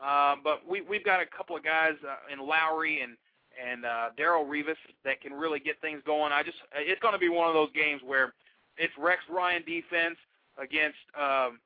[0.03, 3.17] uh, but we we've got a couple of guys uh, in Lowery and
[3.63, 6.33] and uh, Darrelle Revis that can really get things going.
[6.33, 8.33] I just it's going to be one of those games where
[8.79, 10.17] it's Rex Ryan defense
[10.59, 11.59] against um,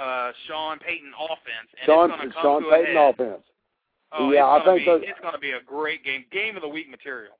[0.00, 3.14] uh, Sean Payton offense, and Sean it's going to come Sean to Payton a head.
[3.14, 3.42] offense.
[4.12, 6.62] Oh, Yeah, I think be, that- it's going to be a great game, game of
[6.62, 7.34] the week material.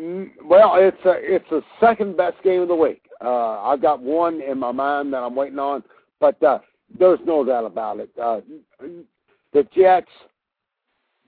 [0.00, 3.02] Mm, Well, it's a it's the second best game of the week.
[3.22, 5.82] Uh, I've got one in my mind that I'm waiting on,
[6.20, 6.60] but uh,
[6.98, 8.10] there's no doubt about it.
[8.20, 8.40] Uh,
[9.52, 10.08] the Jets,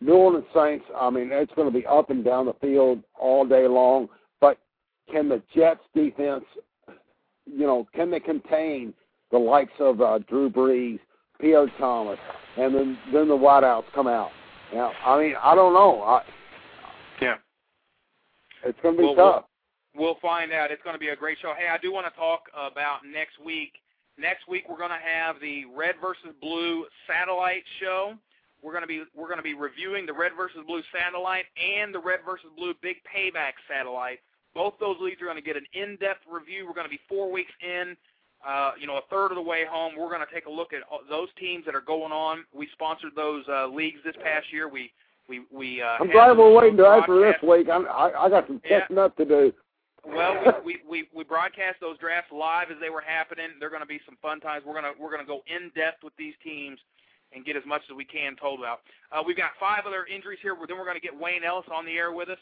[0.01, 0.87] New Orleans Saints.
[0.97, 4.09] I mean, it's going to be up and down the field all day long.
[4.41, 4.59] But
[5.11, 6.45] can the Jets defense,
[7.47, 8.95] you know, can they contain
[9.31, 10.99] the likes of uh, Drew Brees,
[11.41, 12.19] Pierre Thomas,
[12.57, 14.31] and then then the wideouts come out?
[14.73, 16.03] Now, I mean, I don't know.
[16.03, 16.23] I.
[18.65, 19.45] it's going to be Well, tough.
[19.95, 20.71] We'll find out.
[20.71, 21.53] It's going to be a great show.
[21.57, 23.75] Hey, I do want to talk about next week.
[24.19, 28.15] Next week we're going to have the Red versus Blue satellite show.
[28.63, 31.95] We're going to be we're going to be reviewing the Red versus Blue satellite and
[31.95, 34.21] the Red versus Blue Big Payback satellite.
[34.55, 36.67] Both those leagues are going to get an in-depth review.
[36.67, 37.97] We're going to be four weeks in,
[38.47, 39.95] uh, you know, a third of the way home.
[39.99, 42.45] We're going to take a look at those teams that are going on.
[42.55, 44.69] We sponsored those uh, leagues this past year.
[44.69, 44.93] We
[45.29, 45.83] we we.
[45.83, 47.69] Uh, I'm glad we're waiting till after this week.
[47.71, 48.81] I'm, I I got some Yeah.
[48.81, 49.53] catching up to do.
[50.05, 53.49] well, we, we we we broadcast those drafts live as they were happening.
[53.61, 54.65] They're going to be some fun times.
[54.67, 56.79] We're gonna we're gonna go in depth with these teams
[57.35, 58.81] and get as much as we can told about.
[59.11, 60.57] Uh, we've got five other injuries here.
[60.69, 62.39] Then we're going to get Wayne Ellis on the air with us.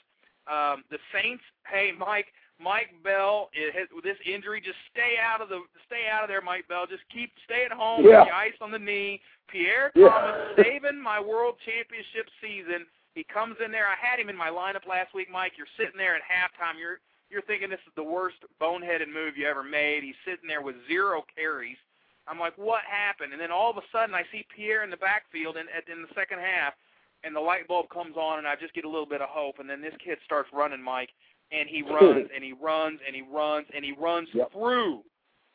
[0.50, 1.42] Um, the Saints.
[1.70, 2.26] Hey, Mike.
[2.60, 6.28] Mike Bell, it has, with this injury, just stay out of the stay out of
[6.28, 6.86] there, Mike Bell.
[6.86, 8.20] Just keep stay at home Yeah.
[8.20, 9.20] with the ice on the knee.
[9.48, 10.08] Pierre Yeah.
[10.08, 12.86] Thomas saving my World Championship season.
[13.14, 13.88] He comes in there.
[13.88, 15.56] I had him in my lineup last week, Mike.
[15.56, 16.78] You're sitting there at halftime.
[16.78, 20.02] You're you're thinking this is the worst boneheaded move you ever made.
[20.02, 21.78] He's sitting there with zero carries.
[22.26, 23.32] I'm like, what happened?
[23.32, 26.08] And then all of a sudden, I see Pierre in the backfield in, in the
[26.14, 26.74] second half,
[27.22, 29.60] and the light bulb comes on, and I just get a little bit of hope.
[29.60, 31.10] And then this kid starts running, Mike,
[31.52, 34.52] and he runs and he runs and he runs and he runs Yep.
[34.52, 35.02] through.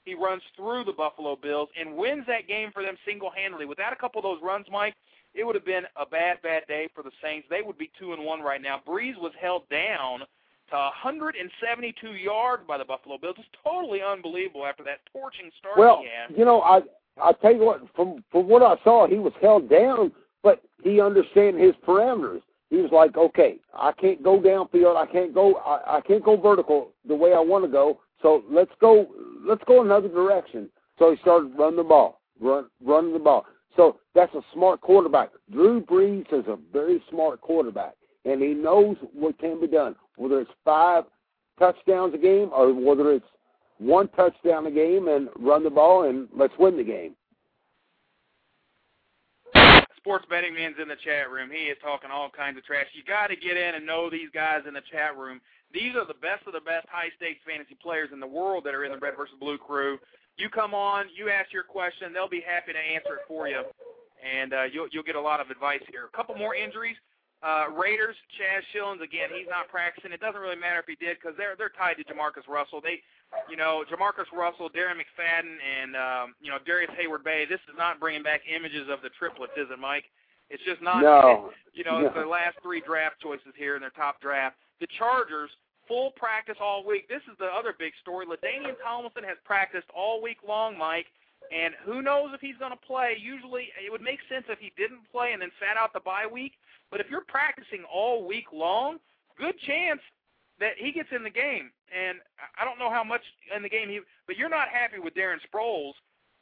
[0.05, 3.65] He runs through the Buffalo Bills and wins that game for them single-handedly.
[3.65, 4.93] Without a couple of those runs, Mike,
[5.34, 7.47] it would have been a bad, bad day for the Saints.
[7.49, 8.81] They would be two and one right now.
[8.88, 10.19] Brees was held down
[10.69, 13.36] to 172 yards by the Buffalo Bills.
[13.39, 16.38] It's totally unbelievable after that torching start Well, he had.
[16.38, 16.81] you know, I
[17.21, 20.12] I tell you what, from from what I saw, he was held down,
[20.43, 22.41] but he understand his parameters.
[22.75, 24.97] He was like, okay, I can't go downfield.
[24.97, 25.55] I can't go.
[25.65, 28.01] I, I can't go vertical the way I want to go.
[28.21, 29.07] So let's go.
[29.47, 30.69] Let's go another direction.
[30.99, 33.45] So he started running the ball, run running the ball.
[33.77, 35.29] So that's a smart quarterback.
[35.53, 37.93] Drew Brees is a very smart quarterback,
[38.25, 39.95] and he knows what can be done.
[40.17, 41.05] Whether it's five
[41.57, 43.25] touchdowns a game or whether it's
[43.77, 47.15] one touchdown a game and run the ball and let's win the game.
[50.05, 51.49] Sports Betting Man's in the chat room.
[51.49, 52.85] He is talking all kinds of trash.
[52.93, 55.41] You got to get in and know these guys in the chat room.
[55.73, 58.77] These are the best of the best high stakes fantasy players in the world that
[58.77, 59.97] are in the Red versus Blue crew.
[60.37, 63.65] You come on, you ask your question, they'll be happy to answer it for you,
[64.21, 66.05] and uh, you'll you'll get a lot of advice here.
[66.05, 67.01] A couple more injuries.
[67.41, 69.33] Uh, Raiders, Chaz Schilens again.
[69.33, 70.13] He's not practicing.
[70.13, 72.77] It doesn't really matter if he did because they're they're tied to Jamarcus Russell.
[72.77, 73.01] They,
[73.49, 77.99] you know, Jamarcus Russell, Darren McFadden, and um, you know Darrius Heyward-Bey, This is not
[77.99, 80.05] bringing back images of the triplets, is it, Mike?
[80.49, 81.01] It's just not.
[81.01, 81.51] No.
[81.75, 82.05] You know, no.
[82.07, 84.55] it's their last three draft choices here in their top draft.
[84.79, 85.51] The Chargers,
[85.89, 87.09] full practice all week.
[87.09, 88.25] This is the other big story.
[88.25, 91.07] LaDainian Tomlinson has practiced all week long, Mike.
[91.51, 93.17] And who knows if he's going to play?
[93.19, 96.25] Usually, it would make sense if he didn't play and then sat out the bye
[96.31, 96.53] week.
[96.91, 98.97] But if you're practicing all week long,
[99.38, 99.99] good chance
[100.59, 101.71] that he gets in the game.
[101.91, 102.19] And
[102.59, 103.21] I don't know how much
[103.55, 105.93] in the game he, but you're not happy with Darren Sproles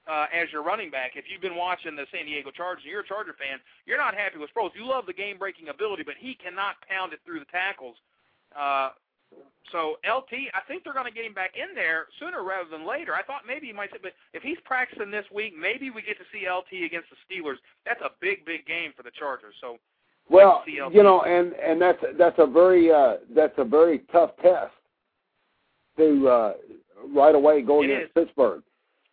[0.07, 1.13] uh, as your running back.
[1.15, 3.59] If you've been watching the San Diego Chargers, and you're a Charger fan.
[3.85, 4.75] You're not happy with Sproles.
[4.75, 7.95] You love the game-breaking ability, but he cannot pound it through the tackles.
[8.51, 8.89] Uh,
[9.71, 12.85] so LT, I think they're going to get him back in there sooner rather than
[12.85, 13.15] later.
[13.15, 16.27] I thought maybe he might but if he's practicing this week, maybe we get to
[16.29, 17.57] see LT against the Steelers.
[17.85, 19.55] That's a big, big game for the Chargers.
[19.61, 19.79] So
[20.29, 24.71] well, you know, and and that's that's a very uh, that's a very tough test
[25.97, 26.53] to uh,
[27.15, 28.25] right away go it against is.
[28.25, 28.63] Pittsburgh.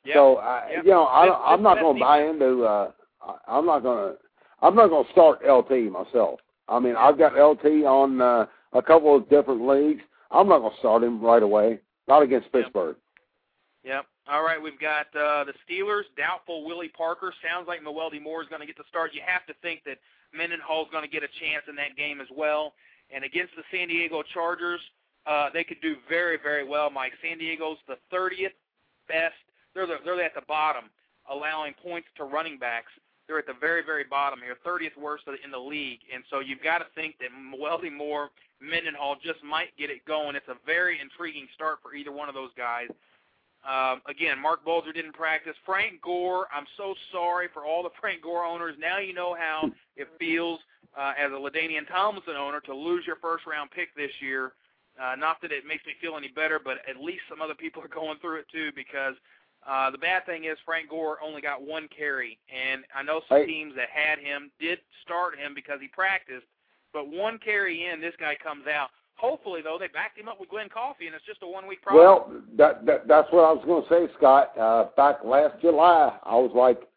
[0.05, 0.14] Yep.
[0.14, 0.85] So I, Yep.
[0.85, 2.64] you know, I, This- I'm not going to buy into.
[2.64, 2.90] Uh,
[3.23, 4.18] I- I'm not going to.
[4.62, 6.40] I'm not going to start LT myself.
[6.68, 10.03] I mean, I've got LT on uh, a couple of different leagues.
[10.31, 11.81] I'm not going to start him right away.
[12.09, 12.96] Not against Pittsburgh.
[13.85, 14.05] Yep.
[14.31, 16.03] All right, we've got uh, the Steelers.
[16.16, 17.33] Doubtful Willie Parker.
[17.42, 19.12] Sounds like Mewelde Moore is going to get the start.
[19.14, 19.96] You have to think that
[20.34, 22.74] Mendenhall's going to get a chance in that game as well.
[23.14, 24.80] And against the San Diego Chargers,
[25.26, 26.90] uh, they could do very, very well.
[26.90, 28.54] Mike, San Diego's the 30th
[29.08, 29.34] best.
[29.74, 30.84] They're the, they're at the bottom,
[31.30, 32.92] allowing points to running backs.
[33.26, 36.00] They're at the very, very bottom here, 30th worst in the league.
[36.12, 40.34] And so you've got to think that Mewelde Moore, Mendenhall just might get it going.
[40.34, 42.88] It's a very intriguing start for either one of those guys.
[43.68, 45.55] Um, again, Mark Bulger didn't practice.
[45.66, 48.77] Frank Gore, I'm so sorry for all the Frank Gore owners.
[48.79, 50.61] Now you know how it feels
[50.99, 54.53] uh, as a LaDainian Tomlinson owner to lose your first round pick this year.
[55.01, 57.83] Uh, not that it makes me feel any better, but at least some other people
[57.85, 59.14] are going through it too because
[59.68, 63.46] uh, the bad thing is Frank Gore only got one carry, and I know some
[63.46, 66.46] teams that had him did start him because he practiced,
[66.94, 68.88] but one carry in, this guy comes out.
[69.20, 72.02] Hopefully, though, they backed him up with Glen Coffee, and it's just a one-week problem.
[72.02, 74.56] Well, that, that that's what I was going to say, Scott.
[74.59, 76.88] Uh, back last July, I was like,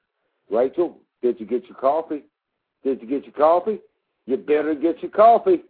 [0.50, 2.24] Rachel, did you get your coffee?
[2.84, 3.80] Did you get your coffee?
[4.26, 5.64] You better get your coffee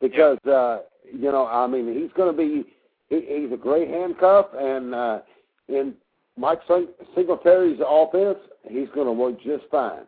[0.00, 2.64] because uh, you know, I mean, he's going to be
[3.08, 5.20] he, he's a great handcuff, and uh,
[5.68, 5.94] in
[6.36, 8.38] Mike Sing- Singletary's offense,
[8.68, 10.04] he's going to work just fine.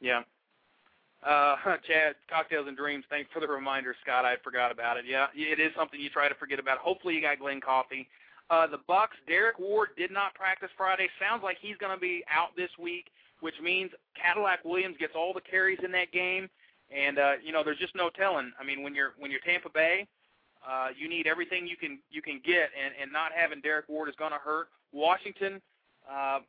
[0.00, 0.22] Yeah.
[1.22, 1.56] Uh,
[1.86, 3.04] Chad, cocktails and dreams.
[3.10, 4.24] Thanks for the reminder, Scott.
[4.24, 5.04] I forgot about it.
[5.06, 6.78] Yeah, it is something you try to forget about.
[6.78, 8.08] Hopefully, you got Glen Coffee.
[8.48, 9.16] Uh, the Bucks.
[9.28, 11.08] Derrick Ward did not practice Friday.
[11.20, 13.06] Sounds like he's going to be out this week,
[13.40, 16.48] which means Cadillac Williams gets all the carries in that game.
[16.90, 18.50] And uh, you know, there's just no telling.
[18.58, 20.08] I mean, when you're when you're Tampa Bay,
[20.68, 24.08] uh, you need everything you can you can get, and and not having Derrick Ward
[24.08, 24.68] is going to hurt.
[24.92, 25.62] Washington,
[26.10, 26.40] uh,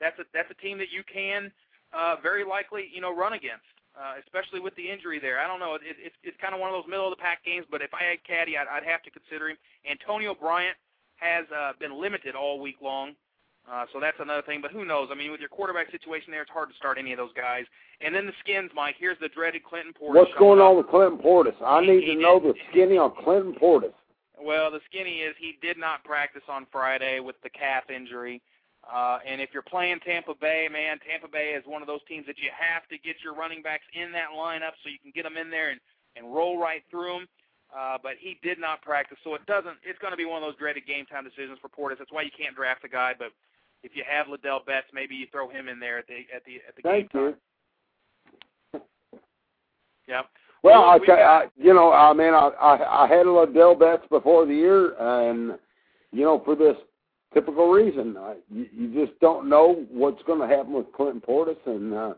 [0.00, 1.52] that's a that's a team that you can
[1.92, 3.64] uh, very likely you know run against,
[3.96, 5.40] uh, especially with the injury there.
[5.40, 5.74] I don't know.
[5.74, 7.92] It, it's it's kind of one of those middle of the pack games, but if
[7.94, 9.56] I had Caddy, I'd, I'd have to consider him.
[9.90, 10.76] Antonio Bryant
[11.16, 13.12] has uh, been limited all week long.
[13.66, 15.08] Uh, so that's another thing, but who knows?
[15.10, 17.64] I mean, with your quarterback situation there, it's hard to start any of those guys.
[18.00, 18.94] And then the skins, Mike.
[18.96, 20.14] Here's the dreaded Clinton Portis.
[20.14, 20.66] What's going up.
[20.66, 21.54] on with Clinton Portis?
[21.64, 23.92] I He- need he to know the skinny on Clinton Portis.
[24.40, 28.36] Well, the skinny is he did not practice on Friday with the calf injury.
[28.36, 28.55] Uh,
[28.92, 32.38] and if you're playing Tampa Bay, man, Tampa Bay is one of those teams that
[32.38, 35.36] you have to get your running backs in that lineup so you can get them
[35.36, 35.80] in there and,
[36.16, 37.26] and roll right through them.
[37.76, 39.74] Uh, but he did not practice, so it doesn't.
[39.82, 41.98] It's going to be one of those dreaded game time decisions for Portis.
[41.98, 43.12] That's why you can't draft a guy.
[43.18, 43.32] But
[43.82, 46.62] if you have Ladell Betts, maybe you throw him in there at the at the
[46.68, 47.20] at the Thank game
[48.72, 48.80] you.
[48.80, 48.82] time.
[50.06, 50.26] Yep.
[50.62, 54.06] Well, I, we got- I you know, I mean, I, I I had Ladell Betts
[54.10, 55.58] before the year, and
[56.12, 56.76] you know, for this
[57.34, 61.56] typical reason, I, you, you just don't know what's going to happen with Clinton Portis,
[61.66, 62.14] and uh,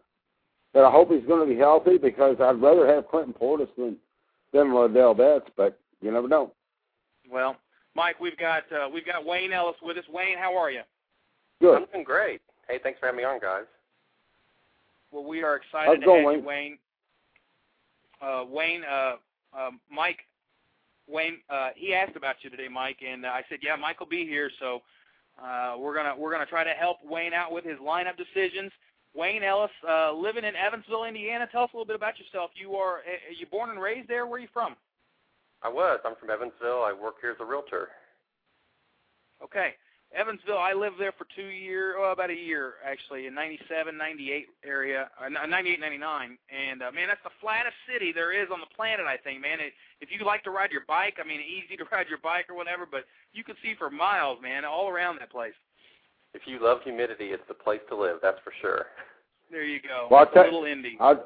[0.73, 3.97] but I hope he's going to be healthy because I'd rather have Clinton Portis than
[4.53, 6.53] than Ladell Betts, but you never know.
[7.31, 7.57] Well,
[7.94, 10.05] Mike, we've got uh, we've got Wayne Ellis with us.
[10.11, 10.83] Wayne, how are you?
[11.61, 11.77] Good.
[11.77, 12.40] I'm doing great.
[12.68, 13.64] Hey, thanks for having me on, guys.
[15.11, 16.40] Well, we are excited it to going, have Wayne?
[16.40, 16.79] you, Wayne.
[18.21, 19.16] Uh, Wayne, uh,
[19.57, 20.18] uh, Mike,
[21.09, 24.09] Wayne, uh, he asked about you today, Mike, and uh, I said, yeah, Mike will
[24.09, 24.81] be here, so
[25.42, 28.72] uh, we're gonna we're gonna try to help Wayne out with his lineup decisions.
[29.14, 31.48] Wayne Ellis, uh, living in Evansville, Indiana.
[31.51, 32.51] Tell us a little bit about yourself.
[32.55, 34.27] You are, are you born and raised there?
[34.27, 34.77] Where are you from?
[35.62, 35.98] I was.
[36.05, 36.85] I'm from Evansville.
[36.85, 37.88] I work here as a realtor.
[39.42, 39.74] Okay.
[40.16, 44.47] Evansville, I lived there for two years, well, about a year actually, in '97, '98
[44.64, 48.75] area, uh, '98, '99, and uh, man, that's the flattest city there is on the
[48.75, 49.05] planet.
[49.07, 49.61] I think, man.
[49.61, 52.47] It, if you like to ride your bike, I mean, easy to ride your bike
[52.49, 55.57] or whatever, but you can see for miles, man, all around that place.
[56.33, 58.16] If you love humidity, it's the place to live.
[58.23, 58.87] That's for sure.
[59.51, 60.09] There you go.
[60.11, 60.97] Well, a little Indy.
[61.01, 61.16] I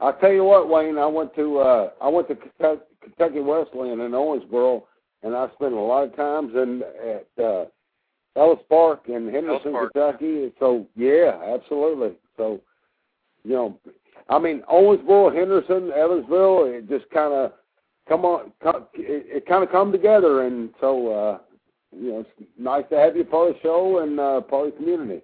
[0.00, 0.98] I tell you what, Wayne.
[0.98, 4.82] I went to uh I went to Kentucky Wesleyan in Owensboro,
[5.22, 7.42] and I spent a lot of times in at.
[7.42, 7.64] uh
[8.36, 9.92] Ellis Park in Henderson, Park.
[9.92, 10.52] Kentucky.
[10.58, 12.12] So yeah, absolutely.
[12.36, 12.60] So
[13.44, 13.78] you know,
[14.28, 17.52] I mean Owensboro, Henderson, Evansville, it just kind of
[18.08, 21.38] come on, come, it, it kind of come together, and so uh,
[21.96, 24.72] you know, it's nice to have you part of the show and uh, part of
[24.72, 25.22] the community.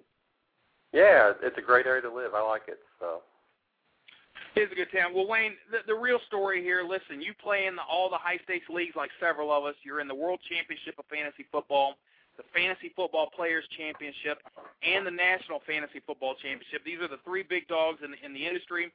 [0.93, 2.33] Yeah, it's a great area to live.
[2.35, 2.79] I like it.
[2.99, 3.21] So.
[4.55, 5.15] It's a good town.
[5.15, 6.83] Well, Wayne, the, the real story here.
[6.83, 9.75] Listen, you play in the, all the high stakes leagues like several of us.
[9.83, 11.95] You're in the World Championship of Fantasy Football
[12.41, 14.41] the Fantasy Football Players Championship,
[14.81, 16.81] and the National Fantasy Football Championship.
[16.81, 18.89] These are the three big dogs in the, in the industry,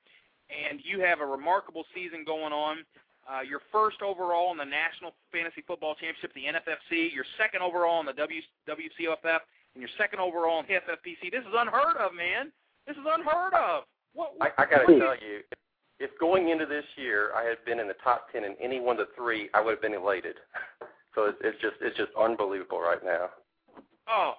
[0.51, 2.83] and you have a remarkable season going on.
[3.27, 7.11] Uh, you're first overall in the National Fantasy Football Championship, the NFFC.
[7.15, 9.43] You're second overall in the w, WCFF,
[9.75, 11.31] and you're second overall in the FFPC.
[11.31, 12.51] This is unheard of, man.
[12.87, 13.85] This is unheard of.
[14.15, 15.43] What, what, I, I got to tell you,
[15.99, 18.99] if going into this year I had been in the top ten in any one
[18.99, 20.37] of the three, I would have been elated.
[21.17, 23.33] So it's, it's just it's just unbelievable right now.
[24.07, 24.37] Oh,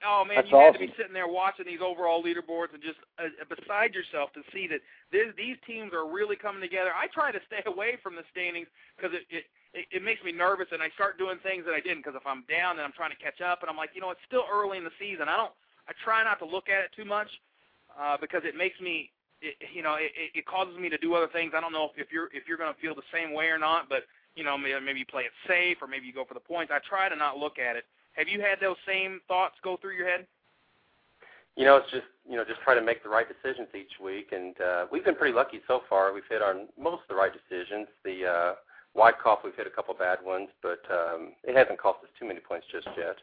[0.00, 0.80] oh man, That's you awesome.
[0.80, 4.42] had to be sitting there watching these overall leaderboards and just uh, beside yourself to
[4.50, 4.80] see that
[5.12, 6.90] this, these teams are really coming together.
[6.90, 9.44] I try to stay away from the standings because it, it
[9.76, 12.00] it it makes me nervous, and I start doing things that I didn't.
[12.00, 14.08] Because if I'm down and I'm trying to catch up, and I'm like, you know,
[14.08, 15.28] it's still early in the season.
[15.28, 15.52] I don't.
[15.84, 17.28] I try not to look at it too much
[17.92, 19.12] uh, because it makes me.
[19.44, 21.52] It, you know, it, it causes me to do other things.
[21.52, 23.60] I don't know if, if you're if you're going to feel the same way or
[23.60, 26.40] not, but you know, maybe you play it safe or maybe you go for the
[26.40, 26.70] points.
[26.72, 27.84] I try to not look at it.
[28.12, 30.26] Have you had those same thoughts go through your head?
[31.56, 34.28] You know, it's just you know just try to make the right decisions each week,
[34.32, 36.12] and uh, we've been pretty lucky so far.
[36.12, 37.88] We've hit on most of the right decisions.
[38.04, 38.52] The uh,
[38.94, 42.40] Wyckoff, we've hit a couple bad ones, but um, it hasn't cost us too many
[42.40, 43.16] points just yet.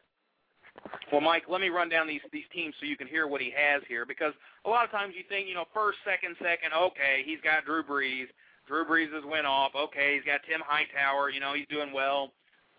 [1.11, 3.53] Well, Mike, let me run down these these teams so you can hear what he
[3.55, 4.33] has here, because
[4.65, 7.83] a lot of times you think, you know, first, second, second, okay, he's got Drew
[7.83, 8.25] Brees.
[8.67, 9.71] Drew Brees has went off.
[9.75, 11.29] Okay, he's got Tim Hightower.
[11.29, 12.31] You know, he's doing well.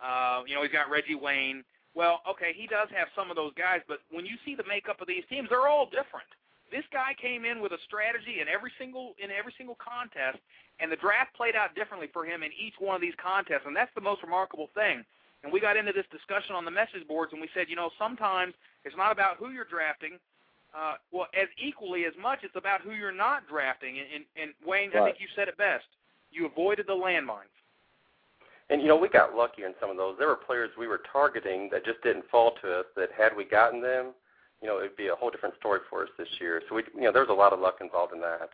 [0.03, 1.64] Uh, you know, he's got Reggie Wayne.
[1.94, 5.01] Well, okay, he does have some of those guys, but when you see the makeup
[5.01, 6.27] of these teams, they're all different.
[6.73, 10.42] This guy came in with a strategy in every single in every single contest,
[10.81, 13.77] and the draft played out differently for him in each one of these contests, and
[13.77, 15.05] that's the most remarkable thing.
[15.44, 17.90] And we got into this discussion on the message boards, and we said, you know,
[17.94, 20.18] sometimes it's not about who you're drafting,
[20.76, 23.98] uh, well, as equally as much, it's about who you're not drafting.
[23.98, 25.02] And, and, and Wayne, right.
[25.02, 25.84] I think you said it best.
[26.30, 27.54] You avoided the landmines.
[28.70, 30.16] And you know, we got lucky in some of those.
[30.18, 32.87] There were players we were targeting that just didn't fall to us.
[32.96, 34.06] That had we gotten them,
[34.62, 36.62] you know, it'd be a whole different story for us this year.
[36.68, 38.48] So we, you know, there's a lot of luck involved in that.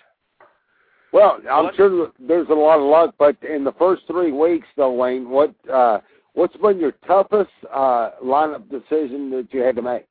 [1.13, 4.67] Well, I'm Well, sure there's a lot of luck, but in the first three weeks,
[4.77, 6.01] though, Wayne, what uh,
[6.35, 10.07] what's been your toughest uh, lineup decision that you had to make?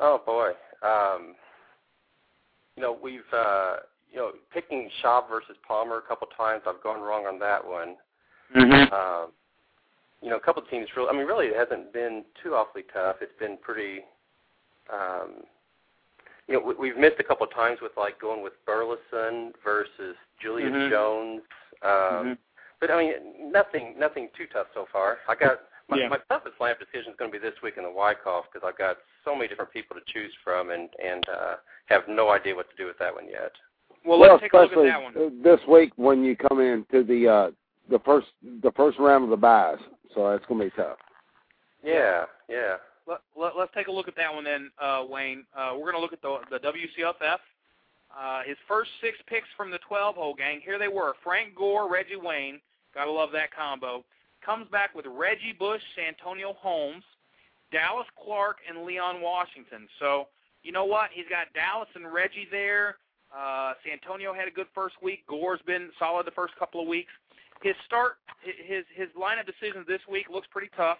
[0.00, 0.50] Oh boy.
[0.86, 1.34] Um,
[2.76, 3.76] you know, we've uh,
[4.10, 6.62] you know picking Schaub versus Palmer a couple times.
[6.66, 7.96] I've gone wrong on that one.
[8.54, 8.92] Mm-hmm.
[8.92, 9.30] Um,
[10.22, 11.08] you know, a couple teams really.
[11.08, 13.16] I mean, really, it hasn't been too awfully tough.
[13.20, 14.00] It's been pretty.
[14.92, 15.44] Um,
[16.46, 20.16] you know, we, we've missed a couple of times with like going with Burleson versus
[20.40, 20.90] Julius Mhm.
[20.90, 21.42] Jones.
[21.82, 22.32] Um, Mm-hmm.
[22.80, 25.18] But I mean, nothing, nothing too tough so far.
[25.26, 26.08] I got my, Yeah.
[26.08, 28.78] my toughest lineup decision is going to be this week in the Wyckoff because I've
[28.78, 31.54] got so many different people to choose from and and uh,
[31.86, 33.52] have no idea what to do with that one yet.
[34.04, 35.42] Well, let's take a look at especially that one.
[35.42, 37.50] this week when you come in to the uh,
[37.90, 38.28] the first
[38.62, 39.78] the first round of the buys,
[40.14, 40.98] so that's going to be tough.
[41.82, 42.76] Yeah, yeah.
[43.06, 45.44] Let, let, let's take a look at that one then, uh, Wayne.
[45.54, 47.36] Uh, we're going to look at the, the WCFF.
[48.16, 51.12] Uh, his first six picks from the 12-hole gang, here they were.
[51.22, 52.60] Frank Gore, Reggie Wayne.
[52.94, 54.04] Got to love that combo.
[54.44, 57.04] Comes back with Reggie Bush, Santonio Holmes,
[57.72, 59.88] Dallas Clark, and Leon Washington.
[59.98, 60.28] So,
[60.62, 61.10] you know what?
[61.12, 62.96] He's got Dallas and Reggie there.
[63.34, 65.26] Uh, Santonio had a good first week.
[65.26, 67.10] Gore's been solid the first couple of weeks.
[67.62, 70.98] His start, his his lineup decisions this week looks pretty tough.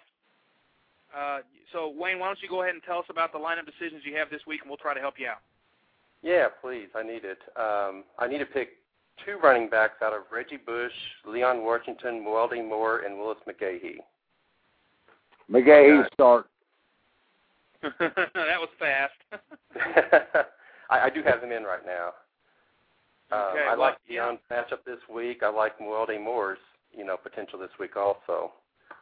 [1.15, 1.39] Uh,
[1.71, 4.17] so Wayne, why don't you go ahead and tell us about the lineup decisions you
[4.17, 5.39] have this week, and we'll try to help you out.
[6.23, 6.87] Yeah, please.
[6.95, 7.39] I need it.
[7.55, 8.69] Um, I need to pick
[9.23, 10.91] two running backs out of Reggie Bush,
[11.25, 13.97] Leon Washington, Mewelde Moore, and Willis McGahee.
[15.51, 16.09] McGahee Okay.
[16.13, 16.47] start.
[17.99, 19.13] that was fast.
[20.89, 22.07] I, I do have him in right now.
[23.31, 25.43] Um, Okay, I well, like Dion's matchup this week.
[25.43, 26.59] I like Mewelde Moore's,
[26.91, 28.51] you know, potential this week also.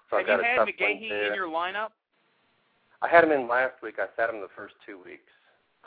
[0.10, 1.90] So Have I've got you a had tough McGahee in your lineup?
[3.02, 3.96] I had him in last week.
[4.00, 5.32] I sat him the first two weeks.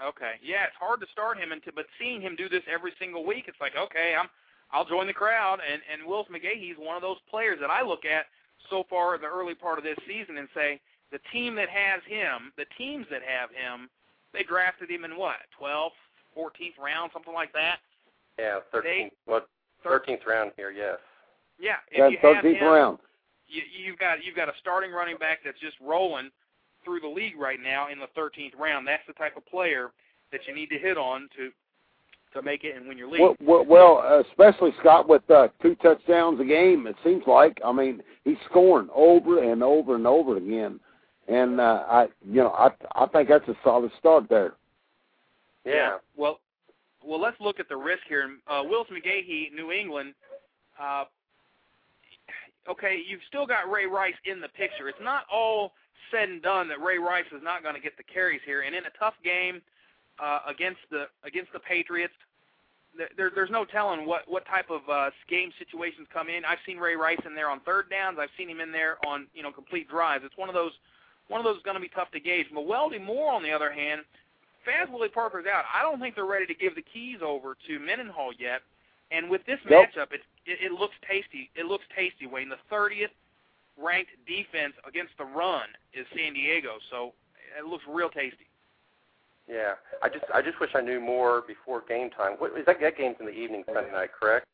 [0.03, 0.35] Okay.
[0.43, 3.45] Yeah, it's hard to start him into, but seeing him do this every single week,
[3.49, 4.29] it's like, okay, I'm
[4.73, 5.59] I'll join the crowd.
[5.65, 8.27] And and Willis McGahee's one of those players that I look at
[8.69, 10.81] so far in the early part of this season and say
[11.13, 13.89] the team that has him, the teams that have him,
[14.33, 15.91] they drafted him in what 12th,
[16.37, 17.79] 14th round, something like that.
[18.39, 18.83] Yeah, 13th.
[18.83, 19.49] They- what?
[19.85, 20.99] 13th round here, yes.
[21.61, 22.99] Yeah, if Yeah, you have thirteenth him, round.
[23.47, 26.31] you, you've got you've got a starting running back that's just rolling
[26.87, 28.87] through the league right now in the 13th round.
[28.87, 29.91] That's the type of player
[30.32, 31.51] that you need to hit on to
[32.32, 33.20] to make it and win your league.
[33.20, 36.87] Well, well, well, especially Scott with uh, two touchdowns a game.
[36.87, 37.59] It seems like.
[37.64, 40.78] I mean, he's scoring over and over and over again,
[41.28, 44.55] and uh, I, you know, I, I think that's a solid start there.
[45.64, 45.97] Yeah.
[46.16, 46.41] Well,
[47.03, 48.28] well, let's look at the risk here.
[48.49, 50.14] Uh, Willis McGahee, New England.
[50.80, 51.05] Uh,
[52.68, 54.89] okay, you've still got Ray Rice in the picture.
[54.89, 55.72] It's not all
[56.11, 58.63] said and done that Ray Rice is not going to get the carries here.
[58.63, 59.61] And in a tough game
[60.23, 62.15] uh, against the against the Patriots,
[62.97, 66.45] there, there, there's no telling what what type of uh, game situations come in.
[66.45, 68.19] I've seen Ray Rice in there on third downs.
[68.21, 70.25] I've seen him in there on you know complete drives.
[70.25, 70.73] It's one of those
[71.29, 72.47] one of those going to be tough to gauge.
[72.55, 74.03] Mewelde Moore, on the other hand,
[74.67, 75.65] Faz Willie Parker's out.
[75.75, 78.63] I don't think they're ready to give the keys over to Mendenhall yet.
[79.11, 79.89] And with this Nope.
[79.95, 81.51] matchup, it, it it looks tasty.
[81.55, 82.27] It looks tasty.
[82.27, 83.15] Wayne, the 30th
[83.77, 87.12] ranked defense against the run is San Diego, so
[87.59, 88.49] it looks real tasty.
[89.49, 89.74] Yeah.
[90.03, 92.33] I just I just wish I knew more before game time.
[92.39, 94.47] What is that that game's in the evening Sunday night, correct?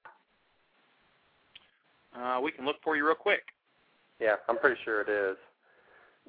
[2.14, 3.42] Uh, we can look for you real quick.
[4.20, 5.36] Yeah, I'm pretty sure it is.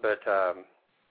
[0.02, 0.66] But um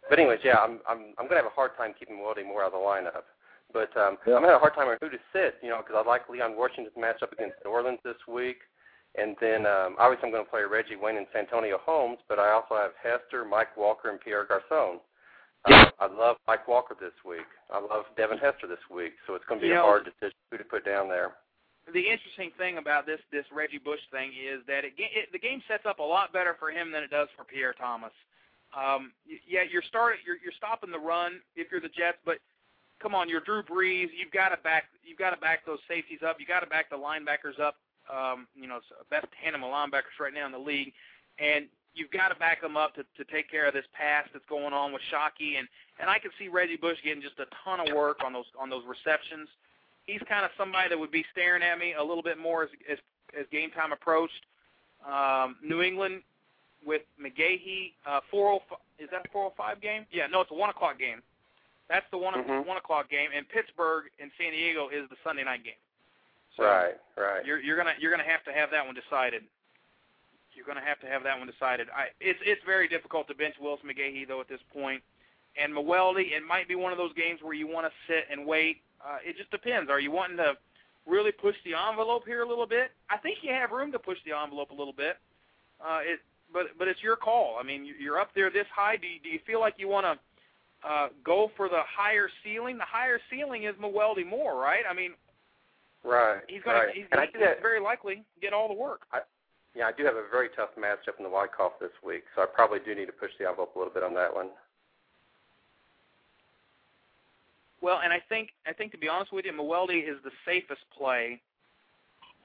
[0.08, 2.72] but anyways, yeah, I'm I'm I'm gonna have a hard time keeping Mewelde Moore out
[2.72, 3.28] of the lineup.
[3.72, 4.34] But um Yeah.
[4.34, 6.28] I'm gonna have a hard time on who to sit, you know, because I like
[6.28, 8.58] Leon Washington's matchup against New Orleans this week.
[9.14, 12.76] And then um obviously I'm gonna play Reggie Wayne and Santonio Holmes, but I also
[12.76, 15.00] have Hester, Mike Walker and Pierre Garcon.
[15.64, 17.46] Uh, I love Mike Walker this week.
[17.70, 20.36] I love Devin Hester this week, so it's gonna be You a know- hard decision
[20.50, 21.32] who to put down there.
[21.92, 25.62] The interesting thing about this this Reggie Bush thing is that it, it the game
[25.68, 28.12] sets up a lot better for him than it does for Pierre Thomas.
[28.74, 29.12] Um,
[29.46, 32.38] yeah, you're starting you're you're stopping the run if you're the Jets, but
[33.02, 34.08] come on, you're Drew Brees.
[34.16, 36.36] You've got to back you've got to back those safeties up.
[36.40, 37.76] You got to back the linebackers up.
[38.10, 38.80] Um, you know,
[39.10, 40.92] best tandem of linebackers right now in the league,
[41.38, 44.44] and you've got to back them up to to take care of this pass that's
[44.46, 45.68] going on with Shockey and
[46.00, 48.70] and I can see Reggie Bush getting just a ton of work on those on
[48.70, 49.48] those receptions.
[50.04, 52.70] He's kind of somebody that would be staring at me a little bit more as
[52.90, 52.98] as,
[53.38, 54.44] as game time approached.
[55.06, 56.22] Um, New England
[56.84, 60.06] with McGahee, uh, 405, is that a 405 game?
[60.10, 61.22] Yeah, no, it's a one o'clock game.
[61.88, 62.64] That's the one Mhm.
[62.66, 65.78] one o'clock game, and Pittsburgh and San Diego is the Sunday night game.
[66.56, 67.44] So right, right.
[67.46, 69.42] You're you're gonna you're gonna have to have that one decided.
[70.54, 71.88] You're gonna have to have that one decided.
[71.96, 75.02] I it's it's very difficult to bench Willis McGahee though at this point.
[75.60, 78.46] And Mewelde, it might be one of those games where you want to sit and
[78.46, 78.78] wait.
[79.04, 79.90] Uh, it just depends.
[79.90, 80.54] Are you wanting to
[81.06, 82.90] really push the envelope here a little bit?
[83.10, 85.16] I think you have room to push the envelope a little bit.
[85.80, 86.20] Uh, it,
[86.52, 87.56] but but it's your call.
[87.60, 88.96] I mean, you- you're up there this high.
[88.96, 92.78] Do you, do you feel like you want to uh, go for the higher ceiling?
[92.78, 94.84] The higher ceiling is Mewelde Moore, right?
[94.88, 95.12] I mean,
[96.04, 96.42] Right.
[96.48, 96.92] he's going right.
[96.92, 99.02] to he's, and I he's do have, very likely get all the work.
[99.12, 99.20] I,
[99.74, 102.46] yeah, I do have a very tough matchup in the Wyckoff this week, so I
[102.46, 104.48] probably do need to push the envelope a little bit on that one.
[107.80, 110.82] Well, and I think I think to be honest with you, Mewelde is the safest
[110.96, 111.40] play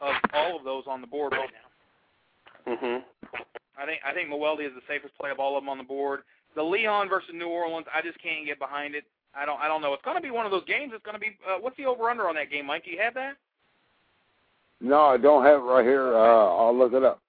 [0.02, 2.74] of all of those on the board right now.
[2.74, 3.04] Mhm.
[3.78, 5.84] I think I think Mewelde is the safest play of all of them on the
[5.84, 6.24] board.
[6.56, 9.06] The Leon versus New Orleans, I just can't get behind it.
[9.36, 9.94] I don't I don't know.
[9.94, 10.92] It's going to be one of those games.
[10.96, 12.86] It's going to be uh, what's the over under on that game, Mike?
[12.86, 13.38] Do you have that?
[14.80, 16.16] No, I don't have it right here.
[16.16, 17.22] Uh, I'll look it up.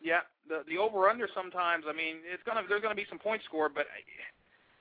[0.00, 1.84] Yeah, the the over under sometimes.
[1.88, 3.86] I mean, it's gonna there's gonna be some points scored, but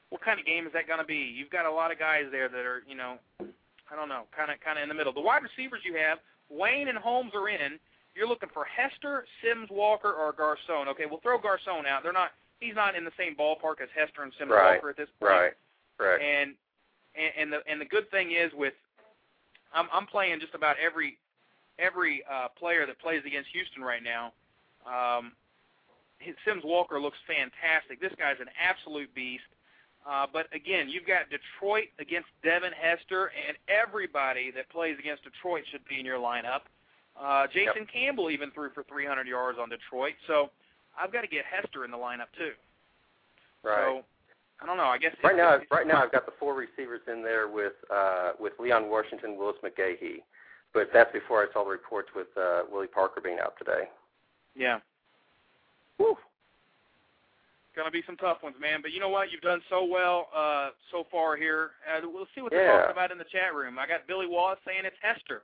[0.09, 1.15] what kind of game is that gonna be?
[1.15, 4.49] You've got a lot of guys there that are you know, I don't know, kind
[4.49, 5.13] of kind of in the middle.
[5.13, 6.17] The wide receivers you have,
[6.49, 7.77] Wayne and Holmes are in.
[8.15, 10.89] You're looking for Hester, Sims, Walker, or Garcon.
[10.89, 12.03] Okay, we'll throw Garcon out.
[12.03, 12.31] They're not.
[12.59, 15.31] He's not in the same ballpark as Hester and Sims Right, Walker at this point.
[15.31, 15.53] Right.
[15.99, 16.21] Right.
[16.21, 16.55] And
[17.15, 18.73] and and the and the good thing is with
[19.73, 21.17] I'm I'm playing just about every
[21.81, 24.33] every uh, player that plays against Houston right now.
[24.85, 25.33] Um,
[26.45, 27.99] Sims Walker looks fantastic.
[27.99, 29.43] This guy's an absolute beast.
[30.07, 35.63] Uh, but again, you've got Detroit against Devin Hester, and everybody that plays against Detroit
[35.71, 36.61] should be in your lineup.
[37.19, 40.49] Uh, Jason Campbell even threw for 300 yards on Detroit, so
[40.97, 42.53] I've got to get Hester in the lineup too.
[43.63, 43.99] right.
[43.99, 44.05] So
[44.61, 44.85] I don't know.
[44.85, 48.31] I guess right now, right now I've got the four receivers in there with uh,
[48.39, 50.21] with Leon Washington, Willis McGahee,
[50.73, 53.89] but that's before I saw the reports with uh, Willie Parker being out today.
[54.55, 54.79] Yeah.
[55.97, 56.17] Whew.
[57.75, 58.81] Going to be some tough ones, man.
[58.81, 59.31] But you know what?
[59.31, 61.71] You've done so well uh, so far here.
[61.87, 62.77] Uh, we'll see what they're Yeah.
[62.79, 63.79] talking about in the chat room.
[63.79, 65.43] I got Billy Wallace saying it's Hester.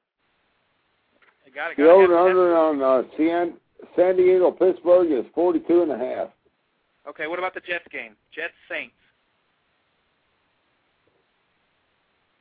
[1.45, 1.77] I got it.
[1.77, 3.53] The over under on uh, San
[3.95, 6.27] San Diego Pittsburgh is forty two and a half.
[7.07, 8.15] Okay, what about the Jets game?
[8.35, 8.95] Jets Saints.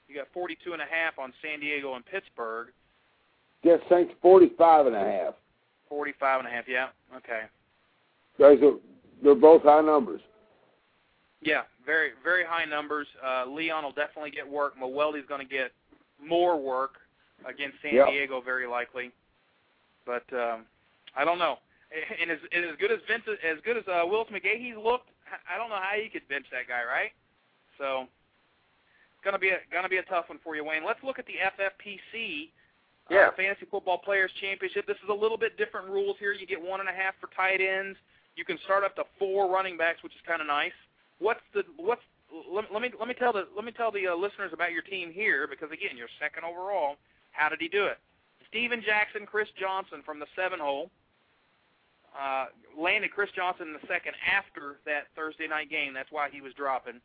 [0.08, 2.68] You got 42 and a half on San Diego and Pittsburgh.
[3.64, 5.34] Jets Saints forty five and a half.
[5.88, 6.64] 45 and a half.
[6.68, 6.88] Yeah.
[7.16, 7.42] Okay.
[8.38, 8.78] Those are
[9.22, 10.20] they're both high numbers.
[11.40, 13.06] Yeah, very very high numbers.
[13.24, 14.74] Uh, Leon will definitely get work.
[14.78, 15.72] Mewelde's going to get
[16.22, 16.94] more work
[17.48, 18.06] against San Yeah.
[18.10, 19.10] Diego, very likely.
[20.04, 20.66] But um,
[21.16, 21.56] I don't know.
[22.20, 25.08] And as, and as good as Vince, as good as uh, Willis McGahee's looked,
[25.48, 27.12] I don't know how you could bench that guy, right?
[27.78, 28.06] So
[29.26, 30.86] gonna be a gonna be a tough one for you, Wayne.
[30.86, 32.54] Let's look at the FFPC.
[33.10, 33.28] Yeah.
[33.28, 34.86] Uh, Fantasy Football Players Championship.
[34.86, 36.32] This is a little bit different rules here.
[36.32, 37.98] You get one and a half for tight ends.
[38.36, 40.74] You can start up to four running backs, which is kind of nice.
[41.18, 42.02] What's the what's
[42.50, 44.82] let, let me let me tell the let me tell the uh, listeners about your
[44.82, 46.96] team here because again you're second overall.
[47.32, 47.98] How did he do it?
[48.48, 50.90] Steven Jackson, Chris Johnson from the seven hole.
[52.16, 52.46] Uh,
[52.80, 55.92] landed Chris Johnson in the second after that Thursday night game.
[55.92, 57.00] That's why he was dropping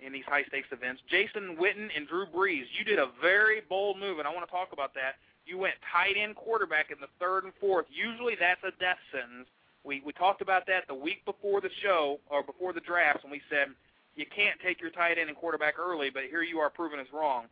[0.00, 1.02] in these high stakes events.
[1.10, 2.64] Jason Witten and Drew Brees.
[2.76, 5.16] You did a very bold move, and I want to talk about that.
[5.46, 7.86] You went tight end quarterback in the third and fourth.
[7.88, 9.48] Usually that's a death sentence.
[9.84, 13.30] We we talked about that the week before the show or before the draft, and
[13.30, 13.68] we said
[14.16, 17.06] you can't take your tight end and quarterback early, but here you are proving us
[17.12, 17.44] wrong.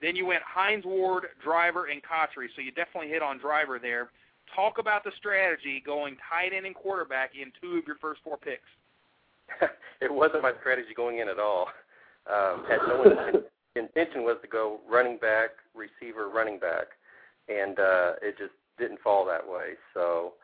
[0.00, 4.10] Then you went Hines Ward, Driver, and Cotchery, so you definitely hit on Driver there.
[4.54, 8.36] Talk about the strategy going tight end and quarterback in two of your first four
[8.36, 8.68] picks.
[10.00, 11.68] it wasn't my strategy going in at all.
[12.30, 13.42] Um, had no inten-
[13.76, 16.86] intention was to go running back, receiver, running back,
[17.48, 19.74] and uh, it just didn't fall that way.
[19.94, 20.34] So,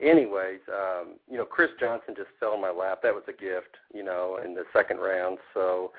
[0.00, 3.00] anyways, um, you know, Chris Johnson just fell in my lap.
[3.02, 5.38] That was a gift, you know, in the second round.
[5.54, 5.92] So,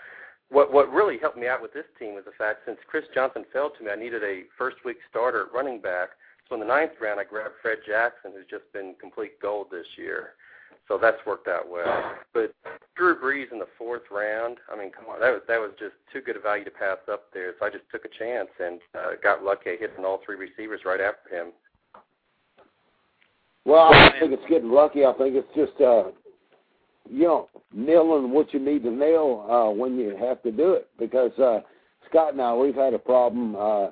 [0.50, 3.44] what what really helped me out with this team was the fact since Chris Johnson
[3.52, 6.10] fell to me, I needed a first week starter at running back.
[6.48, 9.88] So in the ninth round, I grabbed Fred Jackson, who's just been complete gold this
[9.98, 10.36] year.
[10.88, 12.14] So that's worked out well.
[12.34, 12.54] But
[12.96, 15.94] Drew Brees in the fourth round, I mean, come on, that was that was just
[16.12, 17.54] too good a value to pass up there.
[17.60, 21.00] So I just took a chance and uh, got lucky, hitting all three receivers right
[21.00, 21.52] after him.
[23.66, 25.06] Well, I don't think it's getting lucky.
[25.06, 26.12] I think it's just uh,
[27.10, 30.90] you know nailing what you need to nail uh, when you have to do it.
[31.00, 31.62] Because uh,
[32.10, 33.88] Scott and I, we've had a problem uh,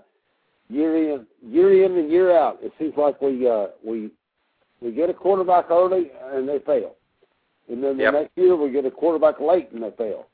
[0.70, 2.60] year in, year in and year out.
[2.62, 4.12] It seems like we uh, we
[4.82, 6.96] we get a quarterback early and they fail,
[7.70, 8.14] and then the Yep.
[8.14, 10.28] next year we get a quarterback late and they fail.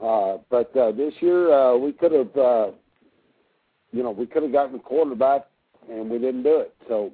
[0.00, 2.70] Uh, but uh, this year uh, we could have, uh,
[3.92, 5.46] you know, we could have gotten a quarterback
[5.88, 6.74] and we didn't do it.
[6.88, 7.12] So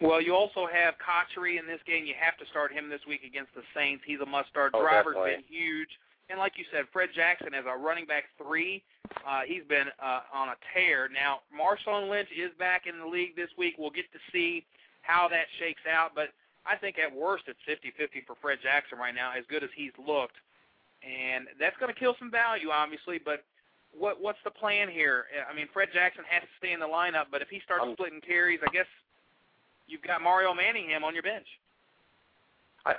[0.00, 2.06] Well, you also have Cotchery in this game.
[2.06, 4.02] You have to start him this week against the Saints.
[4.06, 4.72] He's a must-start.
[4.74, 5.44] Oh, Driver's definitely.
[5.44, 5.88] been huge,
[6.30, 8.82] and like you said, Fred Jackson as a running back three,
[9.26, 11.08] uh, he's been uh, on a tear.
[11.12, 13.74] Now, Marshawn Lynch is back in the league this week.
[13.78, 14.64] We'll get to see
[15.02, 16.28] how that shakes out, but
[16.66, 19.92] I think at worst it's 50-50 for Fred Jackson right now, as good as he's
[19.98, 20.36] looked,
[21.02, 23.18] and that's going to kill some value, obviously.
[23.18, 23.42] But
[23.96, 25.24] what what's the plan here?
[25.50, 27.94] I mean, Fred Jackson has to stay in the lineup, but if he starts Um,
[27.94, 28.86] splitting carries, I guess
[29.88, 31.48] you've got Mario Manningham on your bench.
[32.86, 32.94] I,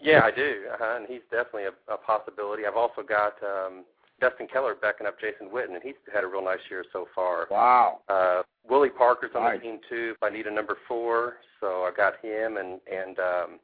[0.00, 2.64] yeah, I do, uh-huh, and he's definitely a, a possibility.
[2.66, 3.84] I've also got um,
[4.20, 7.46] Dustin Keller backing up Jason Witten, and he's had a real nice year so far.
[7.50, 8.00] wow.
[8.08, 9.58] Uh, Willie Parker's on Nice.
[9.58, 10.12] the team too.
[10.16, 13.60] If I need a number four, so I got him, and and um,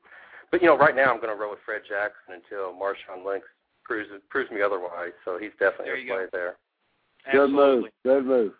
[0.50, 3.44] but you know, right now I'm going to roll with Fred Jackson until Marshawn Lynch
[3.84, 5.12] proves proves me otherwise.
[5.24, 6.14] So he's definitely There a you go.
[6.16, 6.56] play there.
[7.32, 7.84] Good move.
[8.04, 8.52] Good move.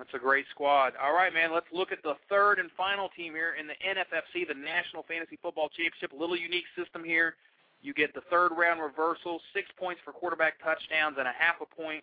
[0.00, 0.94] That's a great squad.
[0.96, 4.48] All right, man, let's look at the third and final team here in the NFFC,
[4.48, 6.12] the National Fantasy Football Championship.
[6.12, 7.36] A little unique system here.
[7.82, 11.66] You get the third round reversal, six points for quarterback touchdowns, and a half a
[11.66, 12.02] point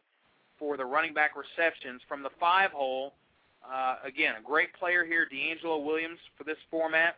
[0.60, 2.02] for the running back receptions.
[2.08, 3.14] From the five hole,
[3.66, 7.18] uh, again, a great player here, DeAngelo Williams, for this format.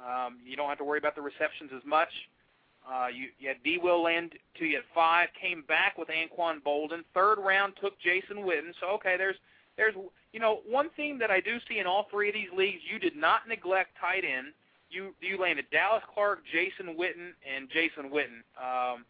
[0.00, 2.08] Um, you don't have to worry about the receptions as much.
[2.90, 3.76] Uh, you, you had D.
[3.76, 7.04] Will land to you at five, came back with Anquan Boldin.
[7.12, 8.72] Third round took Jason Witten.
[8.80, 9.36] So okay, there's
[9.76, 9.94] there's
[10.32, 12.98] you know one thing that I do see in all three of these leagues, you
[12.98, 14.48] did not neglect tight end.
[14.90, 18.42] You you landed Dallas Clark, Jason Witten, and Jason Witten.
[18.58, 19.04] Um,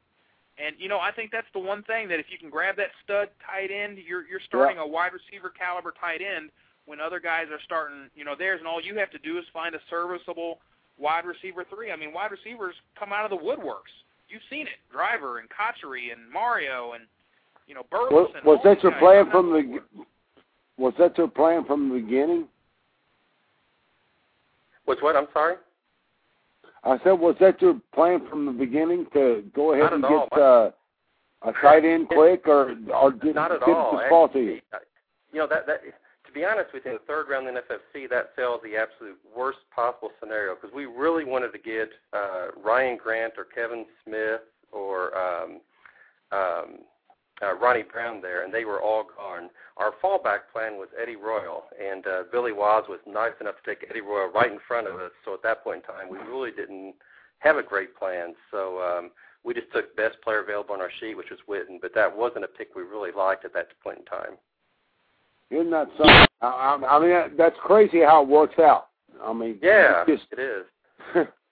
[0.59, 2.91] and you know I think that's the one thing that if you can grab that
[3.03, 6.51] stud tight end, you're you're starting a wide receiver caliber tight end
[6.87, 9.45] when other guys are starting you know theirs, and all you have to do is
[9.53, 10.61] find a serviceable
[10.99, 11.91] wide receiver three.
[11.91, 13.93] I mean, wide receivers come out of the woodworks.
[14.29, 17.05] you've seen it, Driver and Cotchery and Mario and
[17.67, 18.41] you know Burleson.
[18.45, 19.63] was all that your plan from not-
[19.97, 20.05] the?
[20.77, 22.49] Was that your plan from the beginning?
[24.87, 25.17] Was what?
[25.17, 25.57] I'm sorry.
[26.83, 30.29] I said, was that your plan from the beginning to go ahead and all.
[30.31, 30.71] get uh,
[31.43, 33.99] a tight end quick, or or did, Not at did all.
[33.99, 34.61] it fall to you?
[35.33, 35.81] Know that that
[36.27, 39.19] to be honest with you, in the third round in FFC, that fell the absolute
[39.37, 44.41] worst possible scenario because we really wanted to get uh, Ryan Grant or Kevin Smith
[44.71, 45.61] or um,
[46.33, 46.79] um,
[47.43, 49.51] uh, Ronnie Brown there, and they were all gone.
[49.77, 53.87] Our fallback plan was Eddie Royal, and uh, Billy Waz was nice enough to take
[53.91, 55.11] Eddie Royal right in front of us.
[55.25, 56.95] So at that point in time, we really didn't
[57.39, 58.35] have a great plan.
[58.51, 59.11] So um,
[59.45, 62.45] we just took best player available on our sheet, which was Witten, but that wasn't
[62.45, 64.39] a pick we really liked at that point in time.
[65.51, 66.27] Isn't that something?
[66.41, 68.89] I, I I mean, that's crazy how it works out.
[69.23, 71.27] I mean, Yeah, it's it is.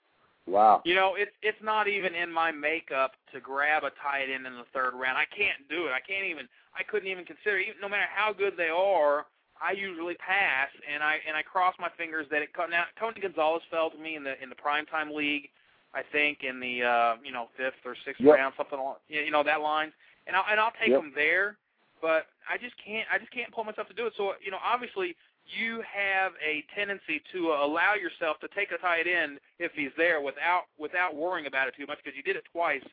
[0.46, 0.82] wow.
[0.84, 4.54] You know, it's it's not even in my makeup to grab a tight end in
[4.54, 5.18] the third round.
[5.18, 5.92] I can't do it.
[5.92, 6.48] I can't even.
[6.74, 7.58] I couldn't even consider.
[7.58, 9.26] Even, no matter how good they are,
[9.62, 12.50] I usually pass, and I and I cross my fingers that it.
[12.70, 15.48] Now Tony Gonzalez fell to me in the in the primetime league.
[15.94, 18.34] I think in the uh, you know fifth or sixth Yep.
[18.34, 19.92] round, something along you know that line,
[20.26, 21.00] and I'll and I'll take Yep.
[21.00, 21.56] them there.
[22.00, 23.06] But I just can't.
[23.12, 24.14] I just can't pull myself to do it.
[24.16, 25.14] So you know, obviously,
[25.46, 29.90] you have a tendency to uh, allow yourself to take a tight end if he's
[29.96, 32.84] there without without worrying about it too much because you did it twice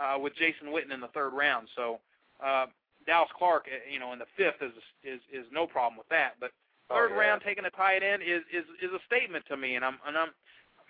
[0.00, 1.68] uh, with Jason Witten in the third round.
[1.76, 1.98] So
[2.44, 2.66] uh,
[3.06, 4.72] Dallas Clark, uh, you know, in the fifth is
[5.04, 6.34] is is no problem with that.
[6.40, 6.50] But
[6.88, 7.16] Oh, third yeah.
[7.20, 10.16] round taking a tight end is is is a statement to me, and I'm and
[10.16, 10.28] I'm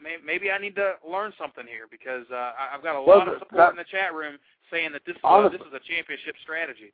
[0.02, 3.28] may- maybe I need to learn something here because uh, I've got a Well, lot
[3.28, 4.36] of that- support in the chat room
[4.70, 6.92] saying that this uh, Honestly- this is a championship strategy.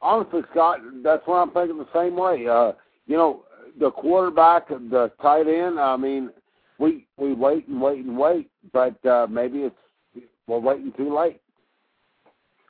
[0.00, 2.46] Honestly, Scott, that's why I'm thinking the same way.
[2.46, 2.72] Uh,
[3.08, 3.44] you know,
[3.80, 5.80] the quarterback, the tight end.
[5.80, 6.30] I mean,
[6.78, 11.40] we we wait and wait and wait, but uh, maybe it's we're waiting too late.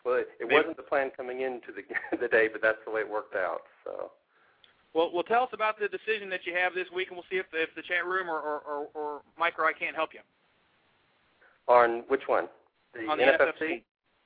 [0.04, 1.82] Well, it, it wasn't the plan coming into the
[2.16, 3.62] the day, but that's the way it worked out.
[3.84, 4.10] So.
[4.94, 7.36] Well, well, tell us about the decision that you have this week, and we'll see
[7.36, 10.20] if if the chat room or or, or, or Mike or I can't help you
[11.72, 12.48] On which one?
[12.94, 13.60] The on the NFFC?
[13.60, 13.82] NFFC.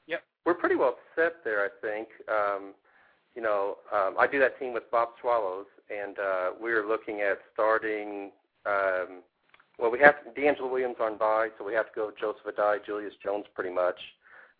[0.07, 0.23] Yep.
[0.45, 2.09] We're pretty well set there, I think.
[2.29, 2.75] Um,
[3.35, 7.39] you know, um, I do that team with Bob Swallows, and uh, we're looking at
[7.53, 8.31] starting.
[8.67, 9.23] Um,
[9.79, 12.85] well, we have DeAngelo Williams on bye, so we have to go with Joseph Addai,
[12.85, 13.99] Julius Jones, pretty much.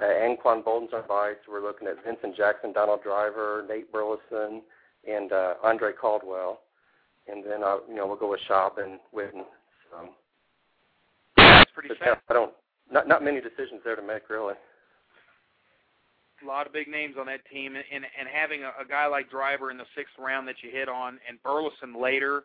[0.01, 4.63] Uh, Anquan Boldin's on bye, so we're looking at Vincent Jackson, Donald Driver, Nate Burleson,
[5.09, 6.61] and uh, Andre Caldwell.
[7.29, 9.45] And then, uh, you know, we'll go with Schaub and Witten.
[9.91, 10.09] So,
[11.37, 12.19] That's pretty but.
[12.29, 12.53] I don't.
[12.91, 14.55] Not not many decisions there to make, really.
[16.43, 19.31] A lot of big names on that team, and and, having a, a guy like
[19.31, 22.45] Driver in the sixth round that you hit on, and Burleson later.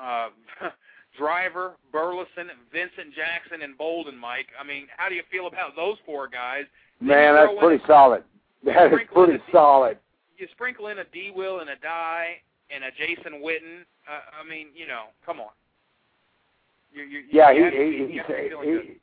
[0.00, 0.28] Uh,
[1.18, 4.16] Driver, Burleson, Vincent Jackson, and Boldin.
[4.16, 6.64] Mike, I mean, how do you feel about those four guys?
[7.00, 8.22] Man, that's pretty solid.
[8.64, 9.98] That is pretty a- solid.
[10.36, 12.28] you sprinkle in a D Will and a Die
[12.70, 13.82] and a Jason Witten.
[14.08, 15.50] Uh, I mean, you know, come on.
[16.92, 19.00] You, you, Yeah, you he, have to be- he, you have to be he.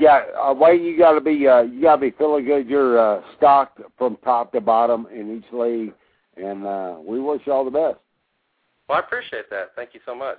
[0.00, 0.22] Yeah.
[0.40, 2.68] Uh, Wayne, you got to be uh, you got to be feeling good.
[2.68, 5.92] You're uh, stocked from top to bottom in each league,
[6.36, 7.98] and uh, we wish you all the best.
[8.88, 9.72] Well, I appreciate that.
[9.76, 10.38] Thank you so much.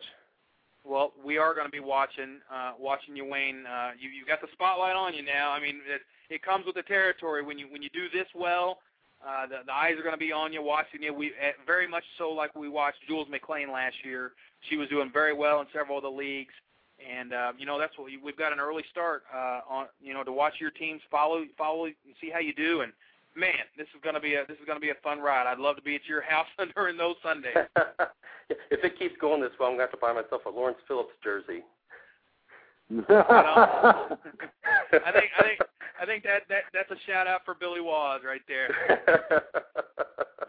[0.84, 3.66] Well, we are going to be watching, uh, watching you, Wayne.
[3.68, 5.52] Uh, you, you've got the spotlight on you now.
[5.52, 6.02] I mean, it,
[6.34, 7.44] it comes with the territory.
[7.44, 8.80] When you when you do this well,
[9.26, 11.14] uh, the, the eyes are going to be on you, watching you.
[11.14, 14.32] We uh, very much so like we watched Jules McLean last year.
[14.70, 16.54] She was doing very well in several of the leagues,
[17.02, 19.86] and uh, you know that's what we, we've got an early start uh, on.
[20.02, 22.82] You know, to watch your teams follow, follow, and see how you do.
[22.82, 22.92] And
[23.36, 25.48] man, this is going to be a this is going to be a fun ride.
[25.48, 27.56] I'd love to be at your house during those Sundays.
[28.50, 30.80] if it keeps going this way, I'm going to have to buy myself a Lawrence
[30.88, 31.64] Phillips jersey.
[33.10, 34.18] I
[35.14, 35.60] think I think
[36.02, 38.70] I think that that that's a shout out for Billy Waz right there.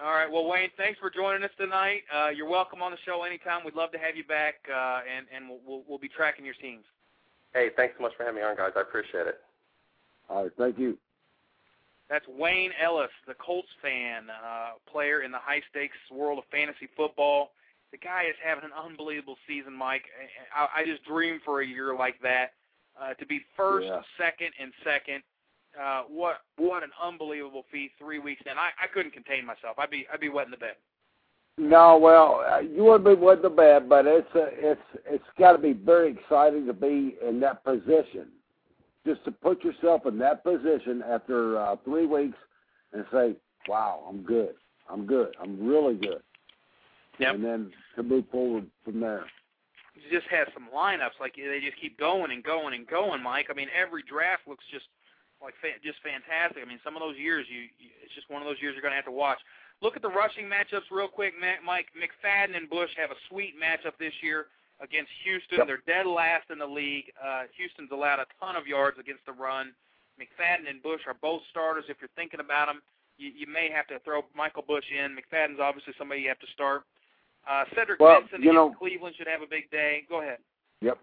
[0.02, 2.02] All right, well Wayne, thanks for joining us tonight.
[2.12, 3.64] Uh, you're welcome on the show anytime.
[3.64, 6.54] We'd love to have you back, uh, and and we'll, we'll we'll be tracking your
[6.54, 6.84] teams.
[7.54, 8.72] hey, thanks so much for having me on, guys.
[8.76, 9.40] I appreciate it.
[10.28, 10.98] all right, thank you.
[12.10, 16.88] That's Wayne Ellis, the Colts fan, uh, player in the high stakes world of fantasy
[16.96, 17.52] football.
[17.92, 20.04] The guy is having an unbelievable season, Mike.
[20.54, 22.52] I, I just dream for a year like that.
[23.00, 24.00] Uh, to be first, Yeah.
[24.18, 25.22] second, and second.
[25.80, 27.92] Uh, what what an unbelievable feat!
[27.98, 29.78] Three weeks in, I, I couldn't contain myself.
[29.78, 30.74] I'd be I'd be wetting the bed.
[31.58, 35.52] No, well, uh, you wouldn't be with the bed, but it's uh, it's it's got
[35.52, 38.28] to be very exciting to be in that position.
[39.06, 42.38] Just to put yourself in that position after uh, three weeks
[42.92, 43.36] and say,
[43.68, 44.54] "Wow, I'm good.
[44.88, 45.34] I'm good.
[45.42, 46.22] I'm really good,"
[47.18, 47.34] Yep.
[47.34, 49.24] and then to move forward from there.
[50.10, 53.48] just has some lineups like they just keep going and going and going, Mike.
[53.50, 54.86] I mean, every draft looks just
[55.42, 56.62] like fa- just fantastic.
[56.62, 58.82] I mean, some of those years you, you it's just one of those years you're
[58.82, 59.38] going to have to watch.
[59.82, 61.90] Look at the rushing matchups real quick, Mike.
[61.98, 64.46] McFadden and Bush have a sweet matchup this year
[64.78, 65.58] against Houston.
[65.58, 65.66] Yep.
[65.66, 67.10] They're dead last in the league.
[67.18, 69.74] Uh, Houston's allowed a ton of yards against the run.
[70.22, 71.84] McFadden and Bush are both starters.
[71.88, 72.78] If you're thinking about them,
[73.18, 75.16] you, you may have to throw Michael Bush in.
[75.18, 76.82] McFadden's obviously somebody you have to start.
[77.50, 80.04] Uh, Cedric Well, Benson you know- Cleveland should have a big day.
[80.08, 80.38] Go ahead.
[80.80, 80.98] Yep.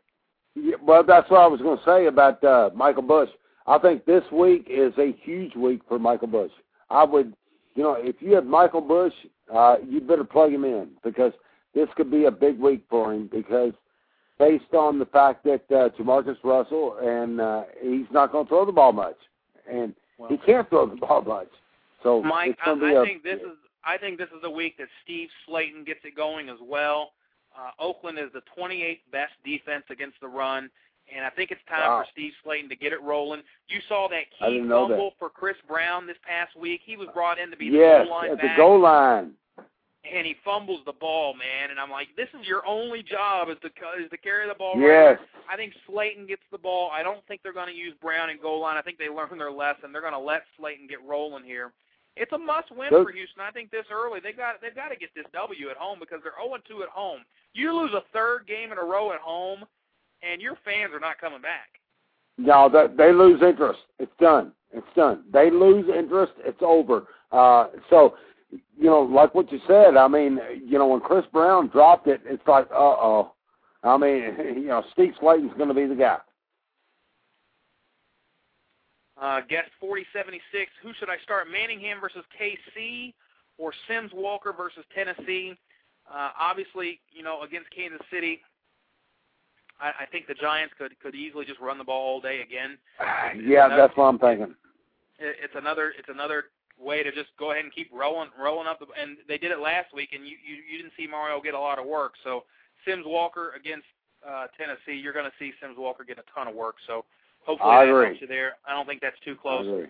[0.56, 3.30] Yeah, well, that's what I was going to say about uh, Michael Bush.
[3.70, 6.52] I think this week is a huge week for Michael Bush.
[6.90, 7.36] I would,
[7.76, 9.14] you know, if you have Michael Bush,
[9.54, 11.34] uh, you better plug him in because
[11.76, 13.74] this could be a big week for him because
[14.40, 18.66] based on the fact that uh, Jamarcus Russell and uh, he's not going to throw
[18.66, 19.18] the ball much,
[19.72, 19.94] and
[20.30, 21.50] he can't throw the ball much.
[22.02, 24.88] So Mike, I, I a, think this is I think this is the week that
[25.04, 27.12] Steve Slaton gets it going as well.
[27.56, 30.70] Uh, Oakland is the 28th best defense against the run,
[31.16, 32.02] and I think it's time Wow.
[32.04, 33.42] for Steve Slaton to get it rolling.
[33.68, 34.94] You saw that key didn't know that.
[34.96, 36.82] fumble for Chris Brown this past week.
[36.86, 39.34] He was brought in to be the yes goal line at the back, goal line.
[40.12, 41.72] and he fumbles the ball, man.
[41.72, 43.68] And I'm like, this is your only job is to
[44.04, 44.74] is to carry the ball.
[44.80, 45.18] Yes.
[45.20, 45.28] Right.
[45.52, 46.90] I think Slaton gets the ball.
[46.94, 48.78] I don't think they're going to use Brown and goal line.
[48.78, 49.92] I think they learned their lesson.
[49.92, 51.72] They're going to let Slaton get rolling here.
[52.16, 53.42] It's a must-win Those- for Houston.
[53.42, 56.20] I think this early they got they've got to get this W at home because
[56.24, 57.22] they're 0-2 at home.
[57.54, 59.64] You lose a third game in a row at home,
[60.22, 61.80] and your fans are not coming back.
[62.38, 63.80] No, that they lose interest.
[64.00, 64.54] It's done.
[64.72, 65.24] It's done.
[65.32, 66.34] They lose interest.
[66.40, 67.08] It's over.
[67.32, 68.16] Uh, so,
[68.52, 69.98] you know, like what you said.
[69.98, 73.34] I mean, you know, when Chris Brown dropped it, it's like, uh oh.
[73.84, 76.18] I mean, you know, Steve Slaton's going to be the guy.
[79.22, 80.72] Uh, guest 4076.
[80.82, 81.48] Who should I start?
[81.52, 83.14] Manningham versus KC
[83.58, 85.58] or Sims Walker versus Tennessee?
[86.10, 88.40] Uh, obviously, you know, against Kansas City,
[89.80, 92.78] I, I think the Giants could could easily just run the ball all day again.
[93.42, 94.56] Yeah, that's what I'm thinking.
[95.20, 96.46] It, it's another it's another
[96.80, 98.80] way to just go ahead and keep rolling rolling up.
[98.80, 101.54] The, and they did it last week, and you, you you didn't see Mario get
[101.54, 102.14] a lot of work.
[102.24, 102.44] So
[102.86, 103.86] Sims Walker against
[104.28, 106.76] uh, Tennessee, you're going to see Sims Walker get a ton of work.
[106.88, 107.06] So
[107.46, 108.06] hopefully I that agree.
[108.08, 108.58] helps you there.
[108.68, 109.68] I don't think that's too I close.
[109.68, 109.88] agree.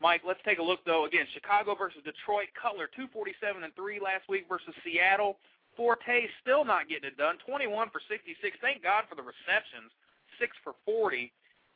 [0.00, 1.06] Mike, let's take a look though.
[1.06, 2.48] Again, Chicago versus Detroit.
[2.60, 5.38] Cutler 247 and three last week versus Seattle.
[5.76, 7.36] Forte still not getting it done.
[7.46, 8.56] 21 for 66.
[8.60, 9.90] Thank God for the receptions.
[10.38, 11.32] Six for 40.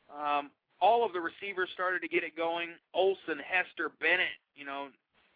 [0.09, 2.69] Um, all of the receivers started to get it going.
[2.93, 4.37] Olsen, Hester, Bennett.
[4.55, 4.87] You know,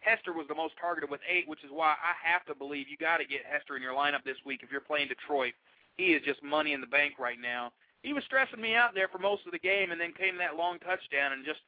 [0.01, 2.97] Hester was the most targeted with eight, which is why I have to believe you
[2.97, 5.53] got to get Hester in your lineup this week if you're playing Detroit.
[5.97, 7.71] He is just money in the bank right now.
[8.01, 10.55] He was stressing me out there for most of the game, and then came that
[10.55, 11.59] long touchdown and just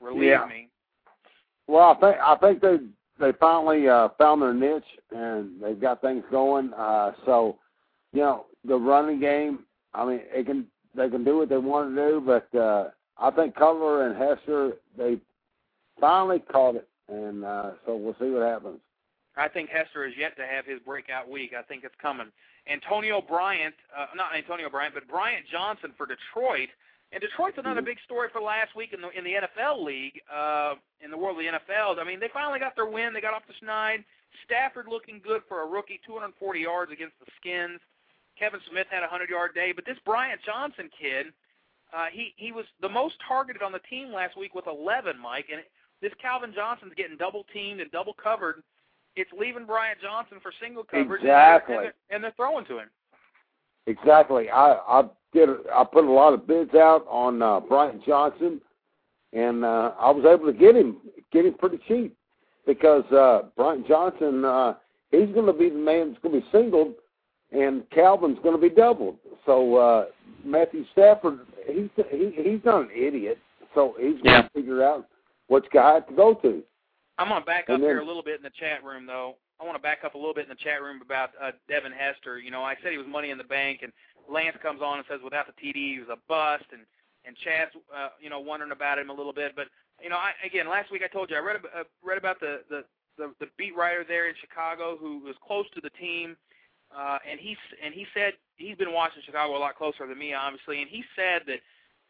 [0.00, 0.46] relieved Yeah.
[0.46, 0.68] me.
[1.68, 2.78] Well, I think I think they
[3.18, 6.72] they finally uh, found their niche and they've got things going.
[6.74, 7.58] Uh, so,
[8.12, 9.60] you know, the running game.
[9.94, 13.30] I mean, it can they can do what they want to do, but uh, I
[13.30, 15.18] think Cutler and Hester they
[16.00, 18.80] finally caught it, and uh, so we'll see what happens.
[19.36, 21.52] I think Hester is yet to have his breakout week.
[21.58, 22.26] I think it's coming.
[22.70, 26.68] Antonio Bryant, uh, not Antonio Bryant, but Bryant Johnson for Detroit.
[27.10, 30.74] And Detroit's another big story for last week in the in the NFL league, uh,
[31.00, 31.98] in the world of the NFL.
[31.98, 33.14] I mean, they finally got their win.
[33.14, 34.04] They got off the schneid.
[34.44, 37.80] Stafford looking good for a rookie, 240 yards against the Skins.
[38.38, 41.32] Kevin Smith had a 100-yard day, but this Bryant Johnson kid,
[41.96, 45.46] uh, he he was the most targeted on the team last week with 11, Mike.
[45.50, 45.62] And
[46.02, 48.62] this Calvin Johnson's getting double teamed and double covered.
[49.16, 51.74] It's leaving Bryant Johnson for single coverage, Exactly.
[51.74, 52.90] and they're, and they're throwing to him.
[53.86, 54.50] Exactly.
[54.50, 55.48] I I did.
[55.74, 58.60] I put a lot of bids out on uh, Bryant Johnson,
[59.32, 60.98] and uh, I was able to get him
[61.32, 62.14] get him pretty cheap
[62.66, 64.74] because uh, Bryant Johnson uh,
[65.10, 66.94] he's going to be the man that's going to be singled,
[67.52, 69.16] and Calvin's going to be doubled.
[69.46, 70.06] So uh,
[70.44, 73.38] Matthew Stafford he's he, he's not an idiot,
[73.74, 75.06] so he's going to figure out
[75.48, 76.62] which guy to go to.
[77.18, 79.06] I'm going to back up And then- here a little bit in the chat room,
[79.06, 79.34] though.
[79.60, 81.90] I want to back up a little bit in the chat room about uh, Devin
[81.90, 82.38] Hester.
[82.38, 83.92] You know, I said he was money in the bank, and
[84.28, 86.82] Lance comes on and says without the TD he was a bust, and
[87.24, 89.52] and Chad's uh, you know wondering about him a little bit.
[89.56, 89.68] But
[90.02, 92.62] you know, I, again, last week I told you I read uh, read about the,
[92.68, 92.84] the
[93.16, 96.36] the the beat writer there in Chicago who was close to the team,
[96.94, 100.34] uh, and he and he said he's been watching Chicago a lot closer than me,
[100.34, 101.60] obviously, and he said that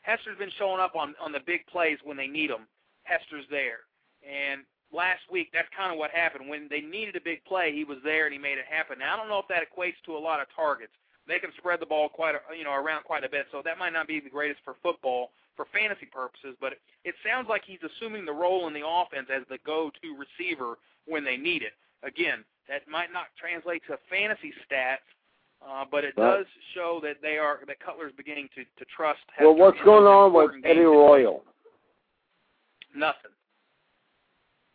[0.01, 2.67] Hester's been showing up on on the big plays when they need him.
[3.05, 3.89] Hester's there,
[4.23, 4.63] and
[4.93, 6.49] last week that's kind of what happened.
[6.49, 8.99] When they needed a big play, he was there and he made it happen.
[8.99, 10.93] Now I don't know if that equates to a lot of targets.
[11.29, 13.79] They can spread the ball quite a, you know around quite a bit, so that
[13.79, 16.57] might not be the greatest for football for fantasy purposes.
[16.61, 20.17] But it, it sounds like he's assuming the role in the offense as the go-to
[20.17, 21.73] receiver when they need it.
[22.03, 25.05] Again, that might not translate to fantasy stats,
[25.61, 26.39] Uh, but it Right.
[26.39, 29.21] does show that they are that Cutler's beginning to to trust.
[29.41, 30.81] Well, Hester what's going on with Eddie.
[30.81, 31.45] Royal?
[32.95, 33.33] Nothing.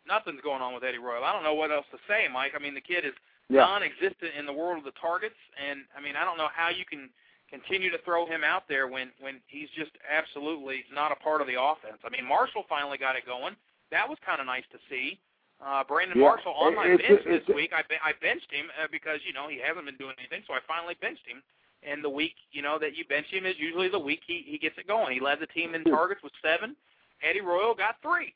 [0.06, 1.24] Nothing's going on with Eddie Royal.
[1.24, 2.52] I don't know what else to say, Mike.
[2.54, 3.14] I mean, the kid is
[3.48, 3.60] Yeah.
[3.60, 6.84] non-existent in the world of the targets, and I mean, I don't know how you
[6.88, 7.10] can
[7.50, 11.46] continue to throw him out there when when he's just absolutely not a part of
[11.46, 12.00] the offense.
[12.04, 13.54] I mean, Marshall finally got it going.
[13.90, 15.20] That was kind of nice to see.
[15.64, 17.72] Uh, Brandon Yeah, Marshall on my it's- bench it's- this week.
[17.72, 20.60] I I benched him uh, because you know he hasn't been doing anything, so I
[20.66, 21.42] finally benched him.
[21.82, 24.56] And the week you know that you bench him is usually the week he he
[24.58, 25.12] gets it going.
[25.12, 26.74] He led the team in targets with seven.
[27.22, 28.34] Eddie Royal got three.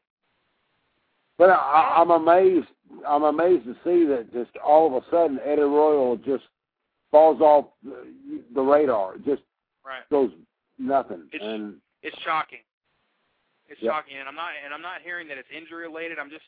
[1.39, 2.67] But I, I'm amazed.
[3.07, 6.45] I'm amazed to see that just all of a sudden Eddie Royal just
[7.11, 9.17] falls off the, radar.
[9.19, 9.43] Just
[9.85, 10.03] Right.
[10.11, 10.31] goes
[10.79, 11.29] nothing.
[11.33, 12.61] It's- and It's shocking.
[13.69, 13.93] It's Yeah.
[13.93, 16.19] shocking, and I'm not and I'm not hearing that it's injury related.
[16.19, 16.45] I'm just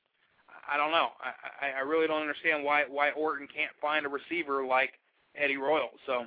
[0.68, 1.12] I don't know.
[1.20, 4.98] I, I I really don't understand why why Orton can't find a receiver like
[5.36, 5.90] Eddie Royal.
[6.06, 6.26] So,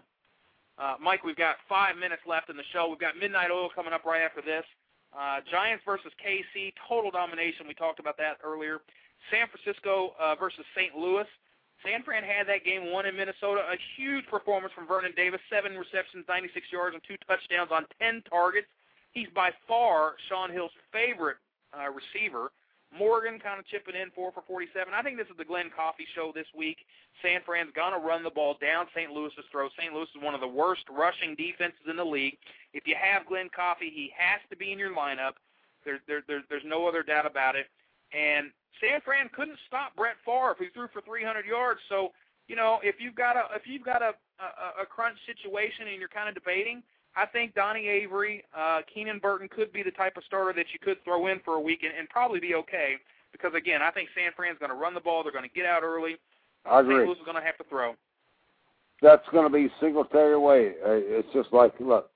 [0.77, 2.87] uh, Mike, we've got five minutes left in the show.
[2.89, 4.65] We've got Midnight Oil coming up right after this.
[5.13, 7.67] Uh, Giants versus KC, total domination.
[7.67, 8.81] We talked about that earlier.
[9.31, 10.97] San Francisco uh, versus St.
[10.97, 11.25] Louis.
[11.85, 13.61] San Fran had that game won in Minnesota.
[13.69, 18.23] A huge performance from Vernon Davis, seven receptions, 96 yards, and two touchdowns on 10
[18.29, 18.67] targets.
[19.11, 21.37] He's by far Shaun Hill's favorite
[21.75, 22.51] uh, receiver.
[22.97, 24.93] Morgan kind of chipping in four for 47.
[24.93, 26.85] I think this is the Glen Coffee show this week.
[27.21, 29.11] San Fran's gonna run the ball down St.
[29.11, 29.71] Louis's throat.
[29.77, 29.93] St.
[29.93, 32.37] Louis is one of the worst rushing defenses in the league.
[32.73, 35.33] If you have Glen Coffee, he has to be in your lineup.
[35.85, 37.67] There's there, there, there's no other doubt about it.
[38.13, 41.79] And San Fran couldn't stop Brett Favre, who threw for 300 yards.
[41.89, 42.11] So
[42.47, 45.99] you know if you've got a if you've got a a, a crunch situation and
[45.99, 46.83] you're kind of debating,
[47.15, 50.79] I think Donnie Avery, uh, Keenan Burton could be the type of starter that you
[50.81, 52.95] could throw in for a week and, and probably be okay.
[53.31, 55.23] Because again, I think San Fran's going to run the ball.
[55.23, 56.17] They're going to get out early.
[56.65, 56.91] I St.
[56.91, 57.05] agree.
[57.05, 57.93] Louis is going to have to throw.
[59.01, 60.73] That's going to be Singletary way.
[60.85, 62.09] Uh, it's just like, look,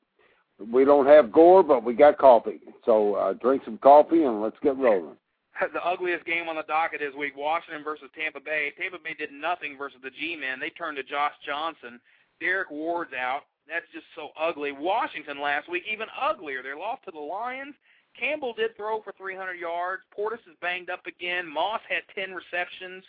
[0.72, 2.60] we don't have Gore, but we got coffee.
[2.86, 5.18] So uh, drink some coffee and let's get rolling.
[5.74, 8.74] the ugliest game on the docket this week, Washington versus Tampa Bay.
[8.80, 10.60] Tampa Bay did nothing versus the G-men.
[10.60, 12.00] They turned to Josh Johnson.
[12.40, 13.42] Derrick Ward's out.
[13.70, 14.72] That's just so ugly.
[14.72, 16.64] Washington last week, even uglier.
[16.64, 17.76] They lost to the Lions.
[18.20, 20.02] Campbell did throw for 300 yards.
[20.18, 21.48] Portis is banged up again.
[21.48, 23.04] Moss had 10 receptions.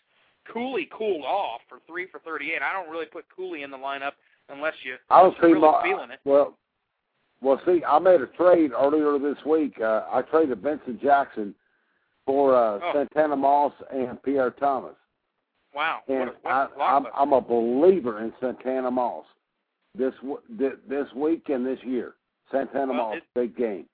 [0.52, 2.60] Cooley cooled off for 3 for 38.
[2.62, 4.12] I don't really put Cooley in the lineup
[4.48, 6.20] unless you, I don't unless you're see really my, feeling it.
[6.24, 6.56] well.
[7.40, 9.80] Well, see, I made a trade earlier this week.
[9.80, 11.54] Uh, I traded Vincent Jackson
[12.26, 12.92] for uh, Oh.
[12.92, 14.96] Santana Moss and Pierre Thomas.
[15.72, 16.00] Wow.
[16.08, 17.06] And what a, what I, I'm.
[17.14, 19.24] I'm a believer in Santana Moss
[19.98, 20.14] this
[20.88, 22.14] this week and this year.
[22.50, 23.86] Santana Well, Moss, big game.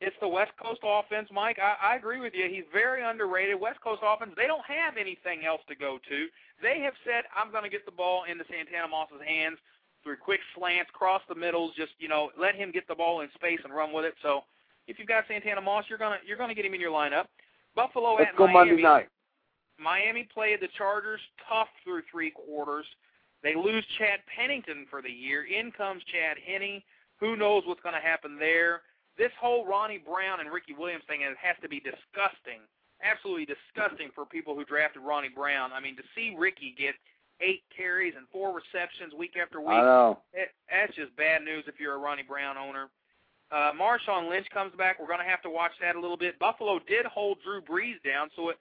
[0.00, 1.58] It's the West Coast offense, Mike.
[1.58, 2.48] I, I agree with you.
[2.50, 3.58] He's very underrated.
[3.58, 6.26] West Coast offense, they don't have anything else to go to.
[6.60, 9.56] They have said, I'm going to get the ball into Santana Moss's hands
[10.02, 13.28] through quick slants, cross the middles, just, you know, let him get the ball in
[13.34, 14.14] space and run with it.
[14.20, 14.44] So
[14.86, 16.92] if you've got Santana Moss, you're going to you're going to get him in your
[16.92, 17.24] lineup.
[17.74, 18.70] Buffalo Let's at go Miami.
[18.70, 19.08] Monday night.
[19.78, 22.84] Miami played the Chargers tough through three quarters.
[23.44, 25.44] They lose Chad Pennington for the year.
[25.44, 26.82] In comes Chad Henne.
[27.20, 28.80] Who knows what's going to happen there?
[29.16, 32.64] This whole Ronnie Brown and Ricky Williams thing has to be disgusting,
[33.04, 35.70] absolutely disgusting for people who drafted Ronnie Brown.
[35.72, 36.96] I mean, to see Ricky get
[37.40, 40.18] eight carries and four receptions week after week, I know.
[40.32, 42.88] it, that's just bad news if you're a Ronnie Brown owner.
[43.52, 44.98] Uh, Marshawn Lynch comes back.
[44.98, 46.38] We're going to have to watch that a little bit.
[46.38, 48.56] Buffalo did hold Drew Brees down, so it,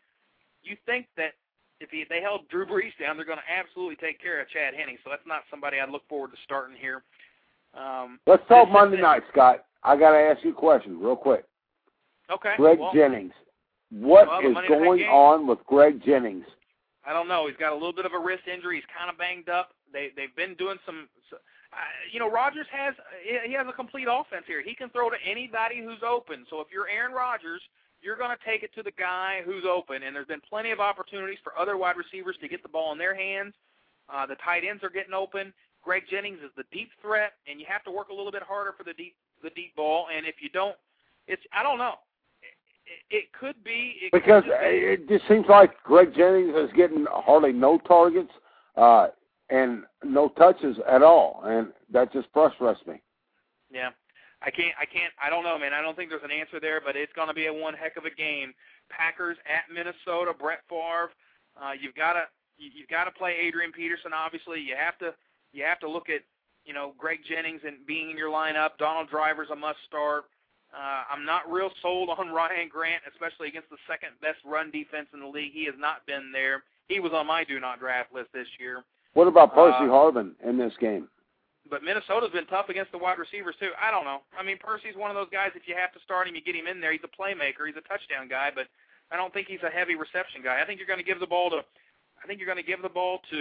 [0.62, 1.34] you think that
[1.80, 4.74] if he, they held Drew Brees down, they're going to absolutely take care of Chad
[4.74, 4.98] Henne.
[5.04, 7.04] So that's not somebody I'd look forward to starting here.
[7.74, 9.66] Um, Let's talk Monday night, Scott.
[9.84, 11.46] I got to ask you a question real quick.
[12.32, 12.54] Okay.
[12.58, 13.34] Greg well, Jennings.
[13.92, 16.46] What Well, is going on with Greg Jennings?
[17.06, 17.48] I don't know.
[17.48, 18.78] He's got a little bit of a wrist injury.
[18.78, 19.72] He's kind of banged up.
[19.92, 21.10] They they've been doing some.
[21.34, 21.78] Uh,
[22.12, 22.96] you know, Rodgers has
[23.46, 24.64] he has a complete offense here.
[24.64, 26.46] He can throw to anybody who's open.
[26.50, 27.62] So if you're Aaron Rodgers,
[28.04, 30.04] you're going to take it to the guy who's open.
[30.04, 32.98] And there's been plenty of opportunities for other wide receivers to get the ball in
[32.98, 33.54] their hands.
[34.14, 35.54] Uh, the tight ends are getting open.
[35.82, 38.74] Greg Jennings is the deep threat, and you have to work a little bit harder
[38.78, 40.08] for the deep the deep ball.
[40.16, 40.76] And if you don't,
[41.28, 41.96] it's I don't know.
[43.10, 46.54] It, it could be it could Because just be- it just seems like Greg Jennings
[46.56, 48.32] is getting hardly no targets
[48.78, 49.08] uh,
[49.50, 53.02] and no touches at all, and that just frustrates me.
[53.72, 53.90] Yeah.
[54.44, 55.74] I can't I can't I don't know, man.
[55.74, 58.06] I don't think there's an answer there, but it's gonna be a one heck of
[58.06, 58.54] a game.
[58.90, 61.12] Packers at Minnesota, Brett Favre.
[61.56, 62.24] Uh you've gotta
[62.58, 64.60] you, you've got to play Adrian Peterson obviously.
[64.60, 65.14] You have to
[65.54, 66.22] you have to look at,
[66.66, 68.78] you know, Greg Jennings and being in your lineup.
[68.80, 70.26] Donald Driver's a must start.
[70.74, 75.08] Uh, I'm not real sold on Ryan Grant, especially against the second best run defense
[75.14, 75.52] in the league.
[75.54, 76.64] He has not been there.
[76.88, 78.84] He was on my do not draft list this year.
[79.14, 81.08] What about Percy Uh, Harvin in this game?
[81.70, 83.72] But Minnesota's been tough against the wide receivers too.
[83.80, 84.22] I don't know.
[84.38, 85.52] I mean, Percy's one of those guys.
[85.56, 86.92] If you have to start him, you get him in there.
[86.92, 87.68] He's a playmaker.
[87.68, 88.68] He's a touchdown guy, but
[89.12, 90.60] I don't think he's a heavy reception guy.
[90.62, 91.64] I think you're going to give the ball to.
[92.22, 93.40] I think you're going to give the ball to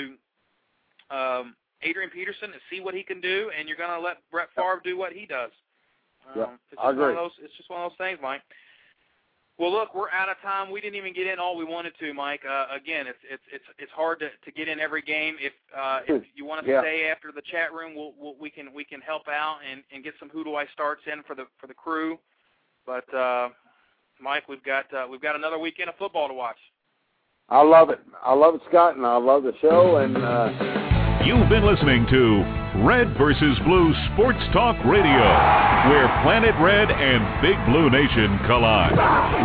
[1.10, 4.48] um, Adrian Peterson and see what he can do, and you're going to let Brett
[4.54, 5.50] Favre do what he does.
[6.26, 7.02] Um, yeah, it's just I agree.
[7.02, 8.42] One of those, it's just one of those things, Mike.
[9.58, 10.70] Well, look, we're out of time.
[10.70, 12.40] We didn't even get in all we wanted to, Mike.
[12.48, 15.36] Uh, again, it's it's it's it's hard to to get in every game.
[15.40, 16.80] If uh, if you want to Yeah.
[16.80, 20.02] stay after the chat room, we'll, we'll we can we can help out and and
[20.02, 22.18] get some who do I starts in for the for the crew.
[22.86, 23.50] But uh,
[24.20, 26.58] Mike, we've got uh, we've got another weekend of football to watch.
[27.48, 28.00] I love it.
[28.22, 29.96] I love it, Scott, and I love the show.
[29.96, 30.82] And uh,
[31.24, 35.22] You've been listening to Red versus Blue Sports Talk Radio,
[35.86, 38.90] where Planet Red and Big Blue Nation collide.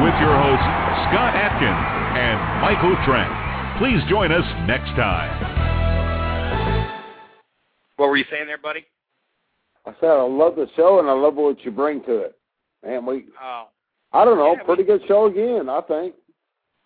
[0.02, 0.66] With your hosts,
[1.14, 1.86] Scott Atkins
[2.18, 3.30] and Michael Trent.
[3.78, 5.30] Please join us next time.
[7.98, 8.86] What were you saying there, buddy?
[9.86, 12.36] I said I love the show, and I love what you bring to it.
[12.84, 13.66] Man, we Oh,
[14.14, 15.70] I don't know, Yeah, pretty good show again.
[15.70, 16.16] I think.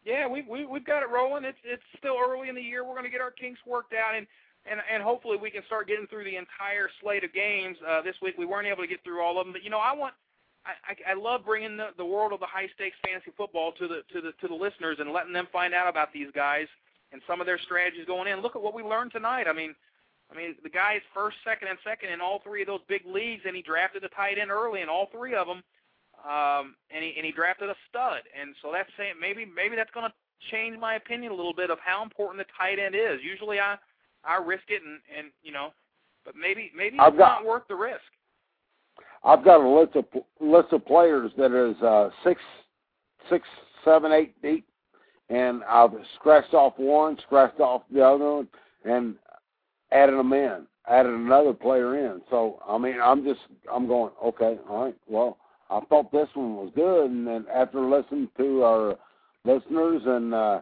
[0.03, 1.45] yeah, we we we've got it rolling.
[1.45, 2.83] It's it's still early in the year.
[2.83, 4.27] We're going to get our kinks worked out, and
[4.69, 7.77] and and hopefully we can start getting through the entire slate of games.
[7.87, 9.79] Uh, this week we weren't able to get through all of them, but you know
[9.79, 10.13] I want.
[10.63, 13.87] I, I, I love bringing the, the world of the high stakes fantasy football to
[13.87, 16.67] the to the to the listeners and letting them find out about these guys
[17.11, 18.41] and some of their strategies going in.
[18.41, 19.47] Look at what we learned tonight.
[19.49, 19.73] I mean,
[20.31, 23.41] I mean the guy's first, second, and second in all three of those big leagues,
[23.45, 25.63] and he drafted a tight end early in all three of them,
[26.23, 28.21] um, and he and he drafted a stud.
[28.39, 30.13] And so that's saying maybe maybe that's going to
[30.51, 33.19] change my opinion a little bit of how important the tight end is.
[33.23, 33.77] Usually I
[34.25, 35.69] I risk it and and you know,
[36.25, 38.01] but maybe maybe I've it's got- not worth the risk.
[39.23, 40.05] I've got a list of
[40.39, 42.41] list of players that is uh, six,
[43.29, 43.47] six,
[43.85, 44.65] seven, eight deep,
[45.29, 48.47] and I've scratched off one, scratched off the other one,
[48.83, 49.15] and
[49.91, 52.21] added them in, added another player in.
[52.31, 53.41] So I mean, I'm just
[53.71, 54.95] I'm going okay, all right.
[55.07, 55.37] Well,
[55.69, 58.97] I thought this one was good, and then after listening to our
[59.45, 60.61] listeners and uh,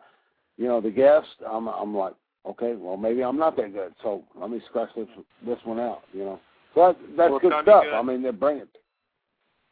[0.57, 2.14] you know the guests, I'm I'm like,
[2.50, 3.93] okay, well maybe I'm not that good.
[4.04, 5.08] So let me scratch this
[5.45, 6.02] this one out.
[6.14, 6.39] You know,
[6.76, 7.84] so that, that's Well, good stuff.
[7.84, 7.93] good.
[7.93, 8.70] I mean, they bring it.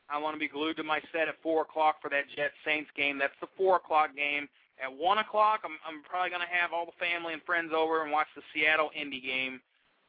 [0.09, 2.89] I want to be glued to my set at four o'clock for that Jets Saints
[2.95, 3.17] game.
[3.19, 4.47] That's the four o'clock game.
[4.81, 8.03] At one o'clock, I'm I'm probably going to have all the family and friends over
[8.03, 9.59] and watch the Seattle Indy game.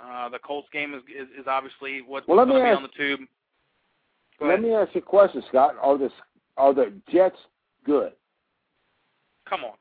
[0.01, 2.77] Uh, the Colts game is is, is obviously what, Well, what's going to be ask-
[2.77, 3.21] on the tube.
[4.39, 4.65] Go Let ahead.
[4.65, 5.75] me ask you a question, Scott.
[5.83, 6.11] Are the
[6.57, 7.39] are the Jets
[7.85, 8.13] good?
[9.49, 9.73] Come on.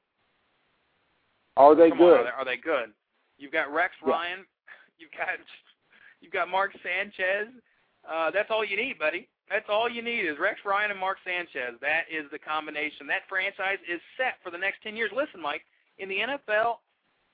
[1.58, 2.20] Are they Come good?
[2.20, 2.94] on, are they, are they good?
[3.38, 4.12] You've got Rex Yeah.
[4.12, 4.40] Ryan.
[5.00, 5.38] You've got
[6.22, 7.54] you've got Mark Sanchez.
[8.02, 9.28] Uh, that's all you need, buddy.
[9.50, 11.78] That's all you need is Rex Ryan and Mark Sanchez.
[11.82, 13.06] That is the combination.
[13.06, 15.12] That franchise is set for the next ten years.
[15.16, 15.62] Listen, Mike,
[16.00, 16.82] in the NFL,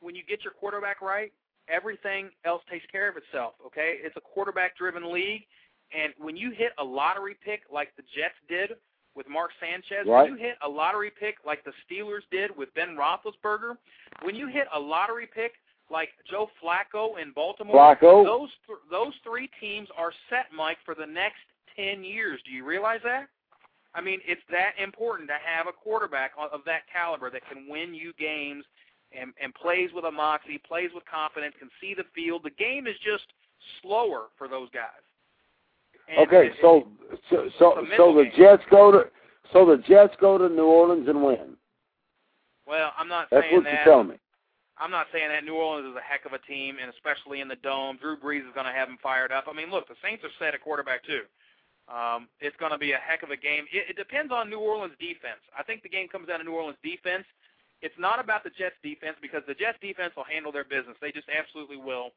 [0.02, 1.32] when you get your quarterback right,
[1.70, 3.54] everything else takes care of itself.
[3.66, 5.48] Okay, it's a quarterback-driven league,
[5.96, 8.76] and when you hit a lottery pick like the Jets did
[9.16, 10.24] with Mark Sanchez, Right.
[10.30, 13.78] when you hit a lottery pick like the Steelers did with Ben Roethlisberger,
[14.22, 15.54] when you hit a lottery pick
[15.90, 18.24] like Joe Flacco in Baltimore, Flacco.
[18.24, 21.42] those th- those three teams are set, Mike, for the next
[21.76, 22.42] ten years.
[22.44, 23.28] Do you realize that?
[23.94, 27.68] I mean, it's that important to have a quarterback of of that caliber that can
[27.68, 28.66] win you games
[29.12, 32.42] and and plays with a moxie, plays with confidence, can see the field.
[32.44, 33.26] The game is just
[33.82, 35.04] slower for those guys.
[36.10, 36.88] And Okay, so
[37.30, 38.34] so so, so the game.
[38.38, 39.06] Jets go to
[39.52, 41.56] so the Jets go to New Orleans and win.
[42.68, 43.74] well, I'm not That's saying what that.
[43.74, 44.16] you're telling me.
[44.80, 47.48] I'm not saying that New Orleans is a heck of a team, and especially in
[47.48, 49.46] the dome, Drew Brees is going to have them fired up.
[49.48, 51.22] I mean, look, the Saints are set at quarterback too.
[51.86, 53.66] Um, it's going to be a heck of a game.
[53.72, 55.44] It, it depends on New Orleans defense.
[55.58, 57.26] I think the game comes down to New Orleans defense.
[57.84, 60.96] It's not about the Jets defense because the Jets defense will handle their business.
[61.04, 62.10] They just absolutely will.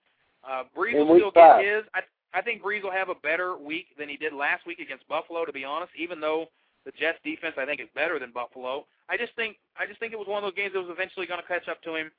[0.47, 1.83] Uh, Brees In will still get his.
[1.93, 2.01] I,
[2.35, 5.45] I think Brees will have a better week than he did last week against Buffalo.
[5.45, 6.47] To be honest, even though
[6.85, 10.13] the Jets defense I think is better than Buffalo, I just think I just think
[10.13, 12.11] it was one of those games that was eventually going to catch up to him.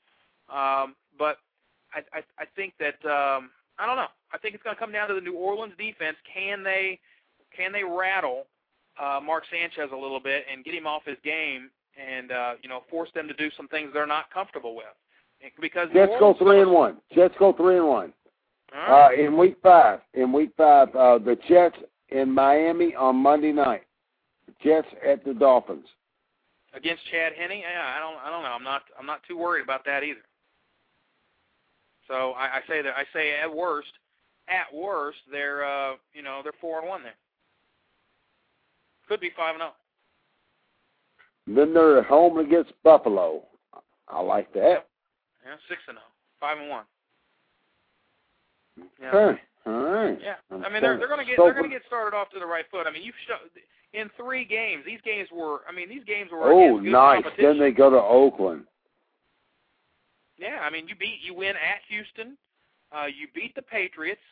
[0.50, 1.38] Um, but
[1.94, 3.50] I, I, I think that um,
[3.80, 4.12] I don't know.
[4.34, 6.18] I think it's going to come down to the New Orleans defense.
[6.32, 7.00] Can they
[7.56, 8.46] can they rattle
[9.02, 12.70] uh, Mark Sanchez a little bit and get him off his game and uh, you
[12.70, 14.86] know force them to do some things they're not comfortable with?
[15.62, 16.98] Because Jets go three and one.
[17.14, 18.14] Jets go three and one.
[18.74, 19.08] Right.
[19.08, 21.78] Uh, in week five, in week five, uh, the Jets
[22.10, 23.84] in Miami on Monday night.
[24.64, 25.86] Jets at the Dolphins.
[26.74, 28.50] against Chad Henne, yeah, I don't, I don't know.
[28.50, 30.22] I'm not, I'm not too worried about that either.
[32.08, 33.92] So I, I say that I say at worst,
[34.48, 37.16] at worst, they're, uh, you know, they're four and one there.
[39.08, 39.72] Could be five and oh.
[41.48, 41.66] zero.
[41.66, 43.44] Then they're at home against Buffalo.
[44.08, 44.88] I like that.
[45.46, 46.08] Yeah, six and zero.
[46.40, 46.84] Five and one.
[49.02, 49.12] Yeah.
[49.12, 49.34] Huh.
[49.68, 50.18] All right.
[50.22, 52.40] Yeah, I'm mean they're they're going to get they're going to get started off to
[52.40, 52.88] the right foot.
[52.88, 53.36] I mean you've show,
[53.94, 54.84] in three games.
[54.86, 57.24] These games were I mean these games were Oh, nice.
[57.38, 58.64] Then they go to Oakland.
[60.38, 62.38] Yeah, I mean you beat you win at Houston,
[62.96, 64.24] uh, you beat the Patriots,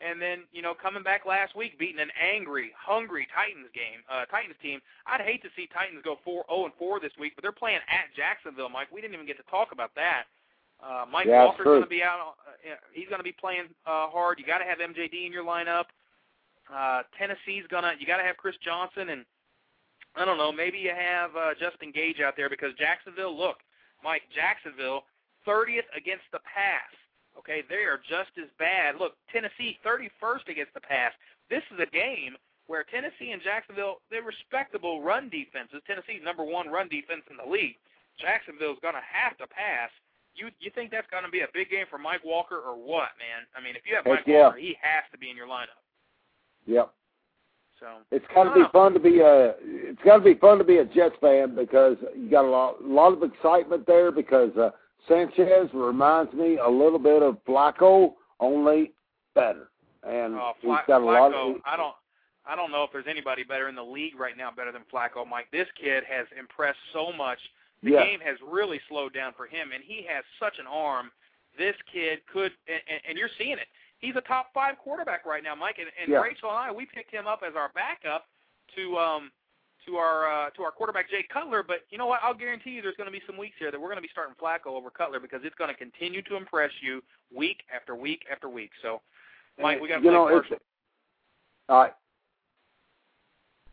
[0.00, 4.24] and then you know coming back last week beating an angry, hungry Titans game, uh,
[4.26, 4.80] Titans team.
[5.06, 7.84] I'd hate to see Titans go four zero and four this week, but they're playing
[7.86, 8.68] at Jacksonville.
[8.68, 10.24] Mike, we didn't even get to talk about that.
[10.82, 12.34] Uh, Mike Yeah, Walker's going to be out.
[12.46, 14.38] Uh, he's going to be playing uh, hard.
[14.38, 15.86] You got to have MJD in your lineup.
[16.72, 17.92] Uh, Tennessee's gonna.
[17.98, 19.24] You got to have Chris Johnson, and
[20.16, 20.52] I don't know.
[20.52, 23.36] Maybe you have uh, Justin Gage out there because Jacksonville.
[23.36, 23.58] Look,
[24.02, 25.04] Mike, Jacksonville,
[25.46, 26.90] 30th against the pass.
[27.38, 28.96] Okay, they are just as bad.
[28.98, 31.12] Look, Tennessee, 31st against the pass.
[31.48, 35.80] This is a game where Tennessee and Jacksonville, they're respectable run defenses.
[35.86, 37.76] Tennessee's number one run defense in the league.
[38.20, 39.90] Jacksonville's going to have to pass.
[40.34, 43.10] You you think that's going to be a big game for Mike Walker or what,
[43.20, 43.44] man?
[43.56, 44.48] I mean, if you have Mike yeah.
[44.48, 45.80] Walker, he has to be in your lineup.
[46.66, 46.92] Yep.
[47.80, 48.68] So It's got to be know.
[48.72, 49.54] fun to be a.
[49.60, 52.76] It's got to be fun to be a Jets fan because you got a lot,
[52.82, 54.70] a lot of excitement there because uh,
[55.08, 58.92] Sanchez reminds me a little bit of Flacco, only
[59.34, 59.70] better,
[60.06, 61.34] and he's Fla- got a lot.
[61.34, 61.94] Of, I don't,
[62.46, 65.28] I don't know if there's anybody better in the league right now better than Flacco.
[65.28, 67.38] Mike, this kid has impressed so much.
[67.82, 68.04] The Yeah.
[68.04, 71.10] game has really slowed down for him, and he has such an arm.
[71.58, 73.68] This kid could, and, and, and you're seeing it.
[73.98, 75.78] He's a top five quarterback right now, Mike.
[75.78, 76.20] And, and Yeah.
[76.20, 78.26] Rachel and I, we picked him up as our backup
[78.76, 79.32] to um
[79.86, 81.62] to our uh, to our quarterback Jay Cutler.
[81.62, 82.20] But you know what?
[82.22, 84.08] I'll guarantee you, there's going to be some weeks here that we're going to be
[84.12, 87.02] starting Flacco over Cutler because it's going to continue to impress you
[87.36, 88.70] week after week after week.
[88.80, 89.00] So,
[89.60, 90.56] Mike, we got to you play know, commercial.
[91.68, 91.94] all right.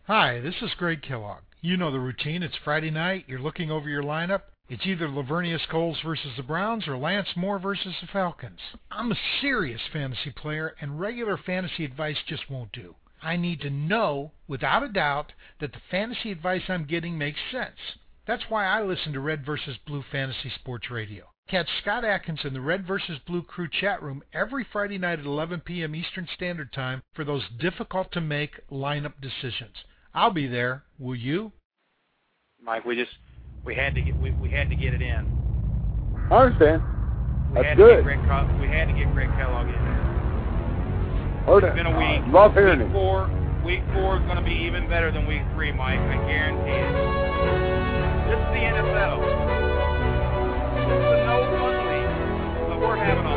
[0.08, 1.42] Hi, this is Greg Kellogg.
[1.62, 2.42] You know the routine.
[2.42, 3.26] It's Friday night.
[3.28, 4.44] You're looking over your lineup.
[4.70, 8.62] It's either Laveranues Coles versus the Browns or Lance Moore versus the Falcons.
[8.90, 12.96] I'm a serious fantasy player, and regular fantasy advice just won't do.
[13.22, 17.98] I need to know, without a doubt, that the fantasy advice I'm getting makes sense.
[18.26, 19.76] That's why I listen to Red vs.
[19.86, 21.26] Blue Fantasy Sports Radio.
[21.50, 23.20] Catch Scott Atkins in the Red vs.
[23.28, 25.94] Blue Crew chat room every Friday night at 11 p.m.
[25.94, 29.76] Eastern Standard Time for those difficult to make lineup decisions.
[30.14, 30.84] I'll be there.
[30.98, 31.52] Will you?
[32.62, 33.12] Mike, we just
[33.66, 35.26] we had to get we, we had to get it in.
[36.32, 36.84] I understand.
[37.50, 38.04] We That's had good.
[38.04, 39.74] To get Greg, we had to get Greg Kellogg in.
[41.46, 41.76] Heard It's it.
[41.76, 42.22] been a week.
[42.22, 42.94] I love hearing week it.
[42.94, 43.30] four,
[43.66, 45.98] week four is going to be even better than week three, Mike.
[46.00, 46.94] I guarantee it.
[48.30, 49.18] This is the NFL.
[50.78, 52.14] This is a no fun league,
[52.70, 53.36] but we're having a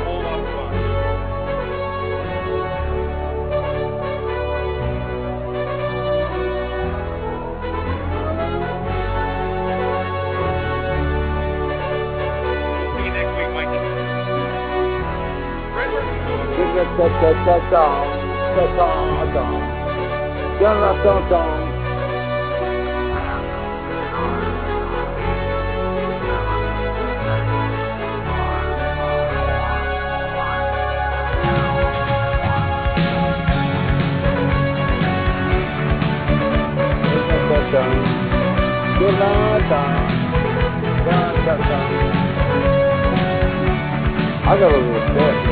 [44.45, 45.52] I got a little bit.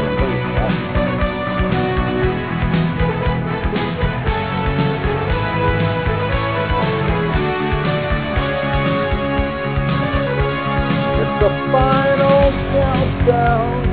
[11.72, 13.86] Final countdown.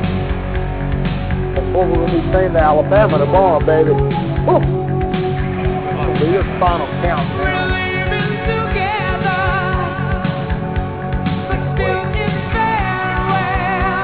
[1.56, 3.92] Before we're going to be saying to Alabama tomorrow, baby.
[3.94, 4.58] Woo!
[4.58, 7.78] It'll be your final countdown.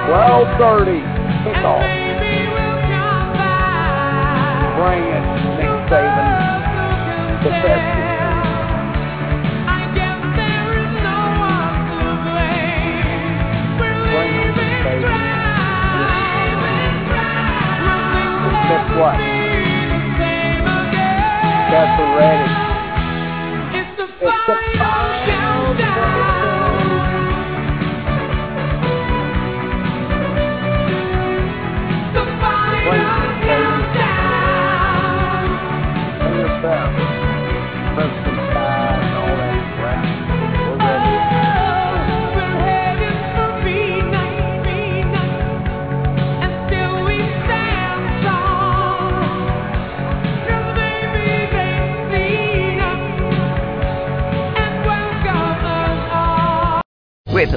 [0.07, 1.01] Twelve thirty
[1.41, 1.89] kickoff.
[4.77, 5.25] Bring it,
[18.99, 19.18] what?
[21.70, 22.62] Cats are ready.